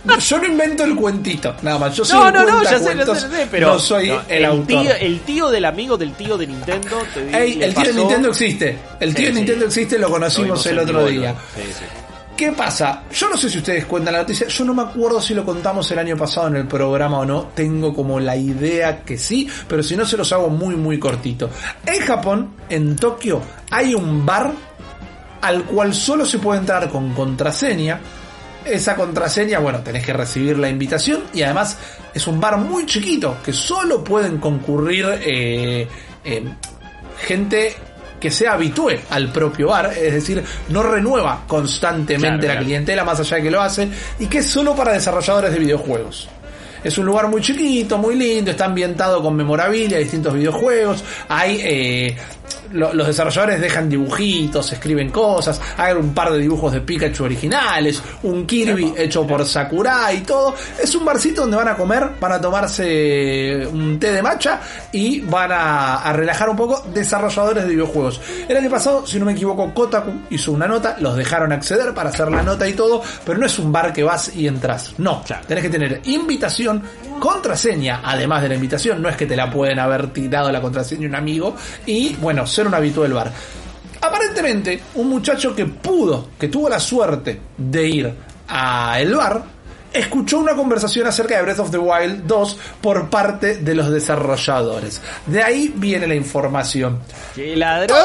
no, 0.06 0.18
yo 0.18 0.38
no 0.38 0.46
invento 0.46 0.84
el 0.86 0.96
cuentito, 0.96 1.56
nada 1.62 1.78
más. 1.78 1.96
Yo 1.96 2.06
soy 2.06 2.18
No, 2.18 2.32
no, 2.32 2.46
no, 2.46 2.64
ya 2.64 2.80
sé, 2.80 2.96
ya 2.96 3.16
sé, 3.16 3.48
pero 3.52 3.74
no 3.74 3.80
soy 3.80 4.14
el, 4.30 4.46
autor. 4.46 4.66
Tío, 4.66 4.96
el 4.96 5.20
tío 5.22 5.50
del 5.50 5.66
amigo 5.66 5.98
del 5.98 6.14
tío 6.14 6.38
de 6.38 6.48
Nintendo. 6.48 7.02
Te 7.14 7.38
Ey, 7.38 7.62
el 7.62 7.74
tío 7.74 7.86
de 7.86 7.94
Nintendo 7.94 8.30
existe. 8.30 8.78
El 9.00 9.14
tío 9.14 9.26
Sí, 9.26 9.26
de 9.26 9.32
sí. 9.32 9.36
Nintendo 9.36 9.66
existe, 9.66 10.00
lo 10.00 10.10
conocimos 10.10 10.66
el 10.66 10.80
otro 10.80 11.06
día. 11.08 11.36
Sí, 11.56 11.64
sí. 11.64 11.86
¿Qué 12.40 12.54
pasa? 12.54 13.04
Yo 13.12 13.30
no 13.30 13.36
sé 13.36 13.50
si 13.50 13.58
ustedes 13.58 13.84
cuentan 13.84 14.14
la 14.14 14.22
noticia, 14.22 14.48
yo 14.48 14.64
no 14.64 14.74
me 14.74 14.84
acuerdo 14.84 15.20
si 15.20 15.34
lo 15.34 15.44
contamos 15.44 15.92
el 15.92 16.00
año 16.00 16.16
pasado 16.16 16.48
en 16.48 16.56
el 16.56 16.68
programa 16.68 17.20
o 17.20 17.26
no, 17.26 17.48
tengo 17.54 17.94
como 17.94 18.18
la 18.18 18.38
idea 18.38 19.04
que 19.04 19.18
sí, 19.18 19.46
pero 19.68 19.84
si 19.84 19.98
no 19.98 20.06
se 20.06 20.16
los 20.16 20.32
hago 20.32 20.48
muy 20.48 20.78
muy 20.78 20.98
cortito. 20.98 21.50
En 21.86 22.00
Japón, 22.00 22.56
en 22.70 22.96
Tokio, 22.96 23.42
hay 23.70 23.94
un 23.94 24.26
bar 24.26 24.54
al 25.42 25.66
cual 25.66 25.94
solo 25.94 26.26
se 26.26 26.40
puede 26.40 26.62
entrar 26.62 26.90
con 26.90 27.14
contraseña. 27.14 28.00
Esa 28.64 28.96
contraseña, 28.96 29.60
bueno, 29.60 29.80
tenés 29.80 30.06
que 30.06 30.14
recibir 30.14 30.58
la 30.58 30.70
invitación 30.70 31.24
y 31.34 31.42
además 31.42 31.78
es 32.14 32.26
un 32.26 32.40
bar 32.40 32.58
muy 32.58 32.86
chiquito 32.86 33.36
que 33.44 33.52
solo 33.52 34.02
pueden 34.02 34.38
concurrir 34.38 35.08
eh, 35.26 35.86
eh, 36.24 36.44
gente 37.18 37.76
que 38.20 38.32
sea 38.32 38.54
habitúe 38.54 38.92
al 39.10 39.32
propio 39.32 39.70
bar, 39.70 39.94
es 39.98 40.14
decir, 40.14 40.44
no 40.70 40.84
renueva 40.84 41.44
constantemente 41.48 42.20
Claro, 42.20 42.48
la 42.48 42.54
claro. 42.54 42.66
clientela 42.66 43.04
más 43.04 43.20
allá 43.20 43.38
de 43.38 43.44
que 43.44 43.52
lo 43.52 43.62
hace 43.62 43.90
y 44.20 44.28
que 44.28 44.40
es 44.40 44.46
solo 44.46 44.76
para 44.76 44.94
desarrolladores 44.94 45.52
de 45.54 45.60
videojuegos. 45.60 46.30
Es 46.84 46.98
un 46.98 47.06
lugar 47.06 47.28
muy 47.28 47.42
chiquito, 47.42 47.98
muy 47.98 48.16
lindo, 48.16 48.52
está 48.52 48.66
ambientado 48.66 49.22
con 49.22 49.36
memorabilia, 49.36 49.98
distintos 49.98 50.34
videojuegos. 50.34 51.04
Hay 51.28 51.60
eh, 51.62 52.18
lo- 52.72 52.94
los 52.94 53.08
desarrolladores 53.08 53.60
dejan 53.62 53.90
dibujitos, 53.90 54.72
escriben 54.72 55.10
cosas. 55.10 55.60
Hay 55.78 55.94
un 55.94 56.14
par 56.14 56.32
de 56.32 56.40
dibujos 56.40 56.72
de 56.74 56.82
Pikachu 56.82 57.24
originales, 57.24 58.02
un 58.24 58.46
Kirby 58.46 58.94
hecho 58.98 59.26
por 59.26 59.46
Sakurai 59.46 60.18
y 60.18 60.22
todo. 60.22 60.56
Es 60.82 60.94
un 60.96 61.06
barcito 61.06 61.42
donde 61.42 61.58
van 61.58 61.68
a 61.70 61.76
comer, 61.76 62.10
van 62.20 62.32
a 62.34 62.42
tomarse 62.42 63.68
un 63.72 64.00
té 64.00 64.12
de 64.12 64.22
matcha 64.22 64.60
y 64.92 65.22
van 65.22 65.52
a, 65.52 65.96
a 65.98 66.14
relajar 66.14 66.50
un 66.50 66.56
poco 66.58 66.84
desarrolladores 66.94 67.64
de 67.64 67.70
videojuegos. 67.70 68.22
El 68.48 68.58
año 68.58 68.70
pasado, 68.70 69.06
si 69.06 69.20
no 69.20 69.26
me 69.26 69.34
equivoco, 69.34 69.74
Kotaku 69.74 70.12
hizo 70.30 70.52
una 70.52 70.68
nota, 70.68 70.96
los 71.00 71.16
dejaron 71.16 71.52
acceder 71.52 71.94
para 71.94 72.10
hacer 72.10 72.30
la 72.32 72.44
nota 72.44 72.68
y 72.68 72.74
todo, 72.74 73.02
pero 73.26 73.38
no 73.38 73.46
es 73.46 73.60
un 73.60 73.72
bar 73.72 73.94
que 73.94 74.04
vas 74.04 74.36
y 74.36 74.48
entras. 74.48 74.94
No, 74.98 75.24
Claro. 75.24 75.44
tenés 75.48 75.64
que 75.64 75.70
tener 75.70 76.02
invitación, 76.06 76.84
contraseña, 77.20 78.02
además 78.04 78.42
de 78.42 78.50
la 78.50 78.56
invitación, 78.56 79.02
no 79.02 79.10
es 79.10 79.16
que 79.18 79.26
te 79.26 79.36
la 79.36 79.50
pueden 79.50 79.80
haber 79.80 80.12
tirado 80.14 80.52
la 80.52 80.62
contraseña 80.62 81.08
un 81.08 81.16
amigo, 81.16 81.56
y 81.86 82.16
bueno, 82.16 82.46
ser 82.48 82.68
un 82.68 82.74
habitual 82.74 83.08
del 83.08 83.14
bar. 83.14 83.32
Aparentemente, 84.02 84.82
un 84.96 85.10
muchacho 85.10 85.54
que 85.56 85.66
pudo, 85.66 86.30
que 86.40 86.48
tuvo 86.48 86.70
la 86.70 86.80
suerte 86.80 87.40
de 87.58 87.88
ir 87.88 88.14
a 88.48 89.00
el 89.00 89.14
bar, 89.14 89.44
escuchó 89.92 90.40
una 90.40 90.56
conversación 90.56 91.08
acerca 91.08 91.36
de 91.36 91.42
Breath 91.44 91.60
of 91.60 91.72
the 91.72 91.78
Wild 91.78 92.26
2 92.26 92.58
por 92.82 93.10
parte 93.10 93.58
de 93.58 93.76
los 93.76 93.90
desarrolladores. 93.90 95.02
De 95.26 95.44
ahí 95.44 95.74
viene 95.76 96.08
la 96.08 96.16
información. 96.16 97.00
¡Qué 97.36 97.56
ladrón! 97.56 97.98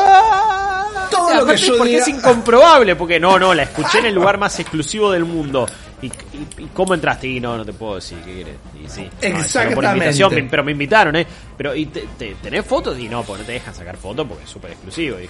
Todo 1.11 1.35
lo 1.35 1.47
que 1.47 1.57
yo 1.57 1.77
diga- 1.85 1.99
es 2.01 2.09
incomprobable, 2.09 2.97
porque 2.97 3.21
no, 3.21 3.39
no, 3.39 3.55
la 3.55 3.65
escuché 3.65 3.99
en 3.99 4.07
el 4.07 4.15
lugar 4.17 4.39
más 4.39 4.59
exclusivo 4.59 5.13
del 5.13 5.25
mundo. 5.25 5.67
¿Y, 6.03 6.07
y- 6.07 6.49
y 6.59 6.67
cómo 6.75 6.95
entraste? 6.95 7.27
Y 7.29 7.41
no, 7.41 7.57
no 7.57 7.65
te 7.65 7.73
puedo 7.73 7.95
decir, 7.97 8.19
¿qué 8.25 8.35
querés? 8.35 8.57
Y 8.85 8.89
sí, 8.89 9.03
no, 9.05 9.09
solo 9.11 9.25
por 9.25 9.35
Exactamente. 9.41 9.87
invitación, 9.93 10.35
me- 10.35 10.43
pero 10.45 10.65
me 10.65 10.73
invitaron, 10.73 11.17
¿eh? 11.17 11.27
Pero, 11.57 11.75
¿y 11.75 11.87
te, 11.87 12.05
te- 12.19 12.37
tenés 12.43 12.65
fotos? 12.67 12.99
Y 12.99 13.09
no, 13.09 13.23
pues 13.23 13.41
no 13.41 13.47
te 13.47 13.53
dejan 13.53 13.75
sacar 13.75 13.97
fotos 13.97 14.27
porque 14.29 14.45
es 14.45 14.51
súper 14.51 14.73
exclusivo. 14.73 15.19
Y, 15.21 15.29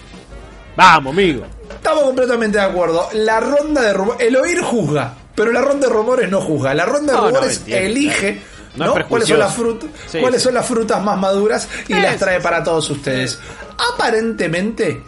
Vamos, 0.76 1.12
amigo. 1.12 1.44
Estamos 1.70 2.02
completamente 2.02 2.58
de 2.58 2.64
acuerdo. 2.64 3.08
La 3.12 3.38
ronda 3.38 3.80
de 3.80 3.92
rumores, 3.92 4.26
el 4.26 4.34
oír 4.36 4.60
juzga, 4.60 5.14
pero 5.36 5.52
la 5.52 5.60
ronda 5.60 5.86
de 5.86 5.92
rumores 5.92 6.28
no 6.28 6.40
juzga. 6.40 6.74
La 6.74 6.84
ronda 6.84 7.12
de 7.12 7.18
No, 7.20 7.26
rumores 7.28 7.62
elige 7.68 8.40
No 8.74 8.86
¿no? 8.86 8.98
es 8.98 9.04
cuáles 9.04 9.28
son 9.28 9.38
las 9.38 9.54
frutas, 9.54 9.88
Sí, 10.08 10.18
cuáles 10.18 10.40
sí. 10.40 10.46
son 10.46 10.54
las 10.54 10.66
frutas 10.66 11.00
más 11.00 11.16
maduras 11.16 11.68
y 11.86 11.94
las 11.94 12.16
trae 12.16 12.40
para 12.40 12.64
todos 12.64 12.90
ustedes. 12.90 13.38
Aparentemente, 13.94 15.00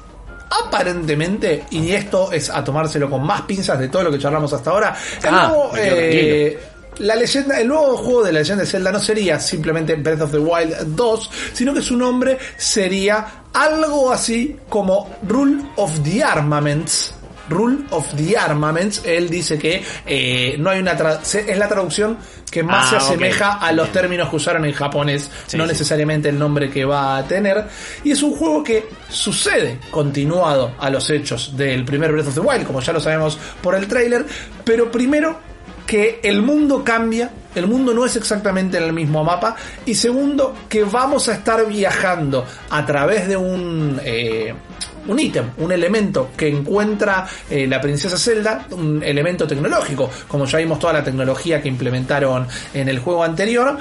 aparentemente, 0.51 1.65
y 1.71 1.91
esto 1.93 2.33
es 2.33 2.51
a 2.51 2.63
tomárselo 2.63 3.11
con 3.11 3.25
más 3.25 3.43
pinzas 3.43 3.79
de 3.79 3.89
todo 3.89 4.05
lo 4.05 4.11
que 4.13 4.19
charlamos 4.19 4.53
hasta 4.53 4.71
ahora, 4.71 4.97
el 5.23 5.29
Ah, 5.35 5.49
nuevo, 5.49 5.73
eh, 5.77 6.59
la 6.99 7.15
leyenda, 7.15 7.61
el 7.61 7.69
nuevo 7.69 7.97
juego 7.99 8.25
de 8.25 8.33
la 8.33 8.39
leyenda 8.41 8.65
de 8.65 8.71
Zelda 8.71 8.91
no 8.91 8.99
sería 8.99 9.39
simplemente 9.39 9.95
Breath 9.97 10.23
of 10.23 10.31
the 10.31 10.39
Wild 10.39 10.97
2, 10.97 11.31
sino 11.53 11.75
que 11.75 11.83
su 11.83 11.97
nombre 11.97 12.39
sería 12.57 13.43
algo 13.53 14.11
así 14.13 14.57
como 14.69 15.17
Rule 15.27 15.63
of 15.77 15.93
the 16.03 16.23
Armaments. 16.23 17.15
Rule 17.49 17.79
of 17.91 18.15
the 18.17 18.37
Armaments, 18.37 19.03
él 19.05 19.29
dice 19.31 19.59
que 19.59 19.83
eh, 20.07 20.57
no 20.59 20.71
hay 20.71 20.81
una 20.81 20.97
tra- 20.97 21.21
es 21.23 21.59
la 21.59 21.69
traducción 21.69 22.19
que 22.51 22.63
más 22.63 22.87
Ah, 22.87 22.91
se 22.91 22.97
asemeja 22.97 23.55
a 23.55 23.73
los 23.73 23.91
términos 23.93 24.29
que 24.31 24.37
usaron 24.37 24.65
en 24.65 24.73
japonés, 24.73 25.31
Sí, 25.47 25.57
no 25.57 25.65
sí. 25.65 25.69
necesariamente 25.71 26.29
el 26.29 26.39
nombre 26.39 26.71
que 26.71 26.85
va 26.85 27.17
a 27.17 27.27
tener. 27.27 27.65
Y 28.05 28.13
es 28.13 28.23
un 28.23 28.35
juego 28.37 28.63
que 28.63 28.89
sucede 29.09 29.79
continuado 29.91 30.73
a 30.79 30.89
los 30.91 31.09
hechos 31.11 31.57
del 31.57 31.85
primer 31.85 32.13
Breath 32.13 32.29
of 32.29 32.35
the 32.35 32.41
Wild, 32.41 32.67
como 32.67 32.81
ya 32.81 32.93
lo 32.93 33.01
sabemos 33.01 33.39
por 33.63 33.75
el 33.75 33.87
tráiler, 33.89 34.25
pero 34.65 34.91
primero 34.91 35.39
que 35.87 36.21
el 36.23 36.43
mundo 36.43 36.83
cambia, 36.85 37.31
el 37.55 37.67
mundo 37.67 37.95
no 37.95 38.05
es 38.05 38.17
exactamente 38.17 38.79
en 38.79 38.85
el 38.85 38.93
mismo 38.93 39.23
mapa, 39.25 39.57
y 39.85 39.95
segundo 39.95 40.55
que 40.69 40.85
vamos 40.85 41.29
a 41.29 41.35
estar 41.35 41.67
viajando 41.67 42.45
a 42.71 42.85
través 42.85 43.29
de 43.29 43.37
un... 43.37 44.01
eh, 44.05 44.55
un 45.09 45.21
ítem, 45.21 45.51
un 45.59 45.71
elemento 45.71 46.31
que 46.37 46.49
encuentra 46.49 47.29
eh, 47.49 47.65
la 47.69 47.81
princesa 47.81 48.19
Zelda, 48.19 48.67
un 48.73 49.01
elemento 49.05 49.47
tecnológico, 49.47 50.11
como 50.27 50.47
ya 50.47 50.59
vimos 50.59 50.81
toda 50.81 50.95
la 50.95 51.05
tecnología 51.05 51.63
que 51.63 51.69
implementaron 51.69 52.49
en 52.75 52.89
el 52.89 52.99
juego 52.99 53.23
anterior, 53.23 53.79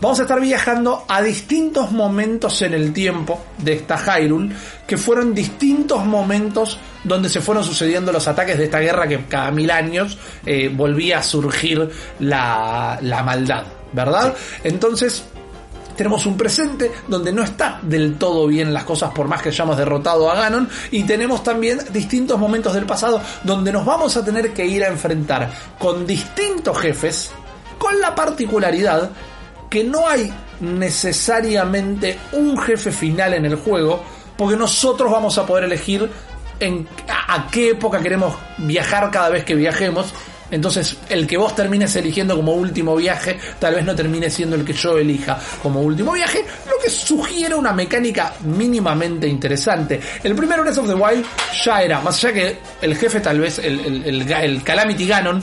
Vamos 0.00 0.20
a 0.20 0.22
estar 0.22 0.40
viajando 0.40 1.04
a 1.08 1.20
distintos 1.22 1.90
momentos 1.90 2.62
en 2.62 2.72
el 2.72 2.92
tiempo 2.92 3.40
de 3.58 3.72
esta 3.72 3.96
Hyrule, 3.96 4.54
que 4.86 4.96
fueron 4.96 5.34
distintos 5.34 6.04
momentos 6.04 6.78
donde 7.02 7.28
se 7.28 7.40
fueron 7.40 7.64
sucediendo 7.64 8.12
los 8.12 8.28
ataques 8.28 8.58
de 8.58 8.66
esta 8.66 8.78
guerra 8.78 9.08
que 9.08 9.24
cada 9.24 9.50
mil 9.50 9.72
años 9.72 10.16
eh, 10.46 10.70
volvía 10.72 11.18
a 11.18 11.22
surgir 11.24 11.90
la, 12.20 12.96
la 13.02 13.24
maldad, 13.24 13.64
¿verdad? 13.92 14.36
Entonces, 14.62 15.24
tenemos 15.96 16.26
un 16.26 16.36
presente 16.36 16.92
donde 17.08 17.32
no 17.32 17.42
está 17.42 17.80
del 17.82 18.18
todo 18.18 18.46
bien 18.46 18.72
las 18.72 18.84
cosas 18.84 19.10
por 19.10 19.26
más 19.26 19.42
que 19.42 19.48
hayamos 19.48 19.76
derrotado 19.76 20.30
a 20.30 20.36
Ganon 20.36 20.68
y 20.92 21.02
tenemos 21.02 21.42
también 21.42 21.80
distintos 21.92 22.38
momentos 22.38 22.72
del 22.72 22.86
pasado 22.86 23.20
donde 23.42 23.72
nos 23.72 23.84
vamos 23.84 24.16
a 24.16 24.24
tener 24.24 24.52
que 24.52 24.64
ir 24.64 24.84
a 24.84 24.86
enfrentar 24.86 25.50
con 25.76 26.06
distintos 26.06 26.78
jefes 26.78 27.32
con 27.78 28.00
la 28.00 28.14
particularidad 28.14 29.10
que 29.68 29.84
no 29.84 30.08
hay 30.08 30.32
necesariamente 30.60 32.18
un 32.32 32.58
jefe 32.58 32.90
final 32.90 33.34
en 33.34 33.44
el 33.44 33.56
juego 33.56 34.02
porque 34.36 34.56
nosotros 34.56 35.10
vamos 35.10 35.36
a 35.38 35.46
poder 35.46 35.64
elegir 35.64 36.08
en 36.60 36.88
a, 37.08 37.48
qué 37.50 37.70
época 37.70 38.00
queremos 38.00 38.34
viajar 38.58 39.10
cada 39.10 39.28
vez 39.28 39.44
que 39.44 39.54
viajemos 39.54 40.12
entonces, 40.50 40.96
el 41.10 41.26
que 41.26 41.36
vos 41.36 41.54
termines 41.54 41.94
eligiendo 41.96 42.34
como 42.34 42.54
último 42.54 42.96
viaje, 42.96 43.38
tal 43.58 43.74
vez 43.74 43.84
no 43.84 43.94
termine 43.94 44.30
siendo 44.30 44.56
el 44.56 44.64
que 44.64 44.72
yo 44.72 44.96
elija 44.96 45.38
como 45.62 45.82
último 45.82 46.12
viaje, 46.12 46.42
lo 46.66 46.82
que 46.82 46.88
sugiere 46.88 47.54
una 47.54 47.72
mecánica 47.72 48.32
mínimamente 48.44 49.28
interesante. 49.28 50.00
El 50.22 50.34
primer 50.34 50.62
Breath 50.62 50.78
of 50.78 50.86
the 50.86 50.94
Wild 50.94 51.24
ya 51.64 51.82
era, 51.82 52.00
más 52.00 52.24
allá 52.24 52.32
que 52.32 52.58
el 52.80 52.96
jefe 52.96 53.20
tal 53.20 53.40
vez, 53.40 53.58
el, 53.58 53.80
el, 53.80 54.04
el, 54.04 54.32
el 54.32 54.62
Calamity 54.62 55.06
Ganon, 55.06 55.42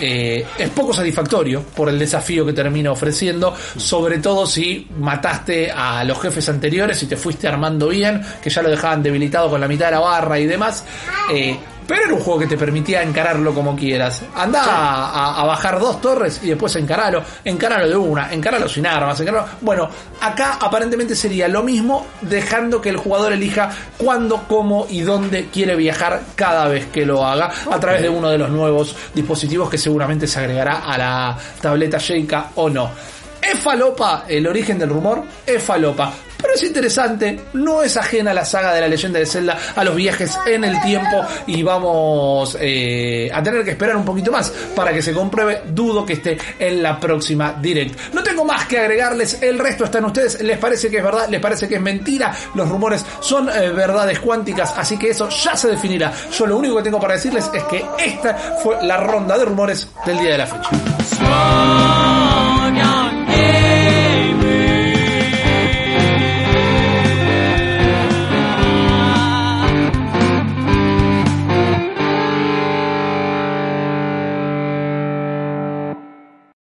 eh, 0.00 0.44
es 0.58 0.68
poco 0.70 0.92
satisfactorio 0.92 1.62
por 1.62 1.88
el 1.88 1.98
desafío 1.98 2.44
que 2.44 2.52
termina 2.52 2.92
ofreciendo, 2.92 3.54
sobre 3.76 4.18
todo 4.18 4.46
si 4.46 4.86
mataste 4.98 5.70
a 5.70 6.04
los 6.04 6.20
jefes 6.20 6.48
anteriores 6.48 7.02
y 7.02 7.06
te 7.06 7.16
fuiste 7.16 7.48
armando 7.48 7.88
bien, 7.88 8.22
que 8.42 8.50
ya 8.50 8.62
lo 8.62 8.70
dejaban 8.70 9.02
debilitado 9.02 9.50
con 9.50 9.60
la 9.60 9.68
mitad 9.68 9.86
de 9.86 9.92
la 9.92 10.00
barra 10.00 10.38
y 10.38 10.46
demás. 10.46 10.84
Eh, 11.32 11.56
pero 11.88 12.04
era 12.04 12.14
un 12.14 12.20
juego 12.20 12.38
que 12.40 12.46
te 12.46 12.56
permitía 12.56 13.02
encararlo 13.02 13.52
como 13.52 13.74
quieras. 13.74 14.22
Anda 14.36 14.62
a, 14.62 15.08
a- 15.10 15.40
a 15.40 15.44
bajar 15.46 15.80
dos 15.80 16.00
torres 16.00 16.38
y 16.42 16.48
después 16.48 16.76
encaralo. 16.76 17.22
Encaralo 17.44 17.88
de 17.88 17.96
una, 17.96 18.30
encaralo 18.32 18.68
sin 18.68 18.86
armas. 18.86 19.18
encaralo- 19.20 19.46
Bueno, 19.62 19.88
acá 20.20 20.58
aparentemente 20.60 21.16
sería 21.16 21.48
lo 21.48 21.62
mismo, 21.62 22.06
dejando 22.20 22.80
que 22.80 22.90
el 22.90 22.98
jugador 22.98 23.32
elija 23.32 23.70
cuándo, 23.96 24.44
cómo 24.46 24.86
y 24.90 25.00
dónde 25.00 25.46
quiere 25.46 25.74
viajar 25.76 26.20
cada 26.36 26.68
vez 26.68 26.86
que 26.92 27.06
lo 27.06 27.26
haga, 27.26 27.50
a 27.72 27.80
través 27.80 28.02
de 28.02 28.08
uno 28.10 28.28
de 28.28 28.36
los 28.38 28.50
nuevos 28.50 28.94
dispositivos 29.14 29.70
que 29.70 29.78
seguramente 29.78 30.26
se 30.26 30.38
agregará 30.38 30.80
a 30.84 30.98
la 30.98 31.36
tableta 31.60 31.96
Sheikah 31.98 32.50
o 32.56 32.68
no. 32.68 32.90
¿Es 33.40 33.58
falopa 33.60 34.24
el 34.28 34.46
origen 34.46 34.78
del 34.78 34.90
rumor? 34.90 35.22
Es 35.46 35.62
falopa. 35.62 36.12
Pero 36.40 36.54
es 36.54 36.62
interesante, 36.62 37.40
no 37.54 37.82
es 37.82 37.96
ajena 37.96 38.30
a 38.30 38.34
la 38.34 38.44
saga 38.44 38.72
de 38.72 38.80
la 38.80 38.88
leyenda 38.88 39.18
de 39.18 39.26
Zelda, 39.26 39.58
a 39.74 39.84
los 39.84 39.94
viajes 39.94 40.38
en 40.46 40.64
el 40.64 40.80
tiempo 40.82 41.24
y 41.46 41.62
vamos 41.62 42.56
eh, 42.60 43.30
a 43.32 43.42
tener 43.42 43.64
que 43.64 43.72
esperar 43.72 43.96
un 43.96 44.04
poquito 44.04 44.30
más 44.30 44.50
para 44.74 44.92
que 44.92 45.02
se 45.02 45.12
compruebe, 45.12 45.62
dudo 45.68 46.06
que 46.06 46.14
esté 46.14 46.38
en 46.58 46.82
la 46.82 46.98
próxima 46.98 47.54
Direct. 47.60 48.14
No 48.14 48.22
tengo 48.22 48.44
más 48.44 48.66
que 48.66 48.78
agregarles, 48.78 49.42
el 49.42 49.58
resto 49.58 49.84
está 49.84 49.98
en 49.98 50.06
ustedes, 50.06 50.40
les 50.42 50.58
parece 50.58 50.88
que 50.90 50.98
es 50.98 51.04
verdad, 51.04 51.28
les 51.28 51.40
parece 51.40 51.68
que 51.68 51.76
es 51.76 51.80
mentira, 51.80 52.34
los 52.54 52.68
rumores 52.68 53.04
son 53.20 53.48
eh, 53.48 53.70
verdades 53.70 54.20
cuánticas, 54.20 54.74
así 54.76 54.96
que 54.96 55.10
eso 55.10 55.28
ya 55.28 55.56
se 55.56 55.68
definirá. 55.68 56.12
Yo 56.36 56.46
lo 56.46 56.56
único 56.56 56.76
que 56.76 56.84
tengo 56.84 57.00
para 57.00 57.14
decirles 57.14 57.50
es 57.52 57.64
que 57.64 57.84
esta 57.98 58.34
fue 58.62 58.82
la 58.82 58.96
ronda 58.96 59.36
de 59.36 59.44
rumores 59.44 59.88
del 60.06 60.18
día 60.18 60.32
de 60.32 60.38
la 60.38 60.46
fecha. 60.46 62.27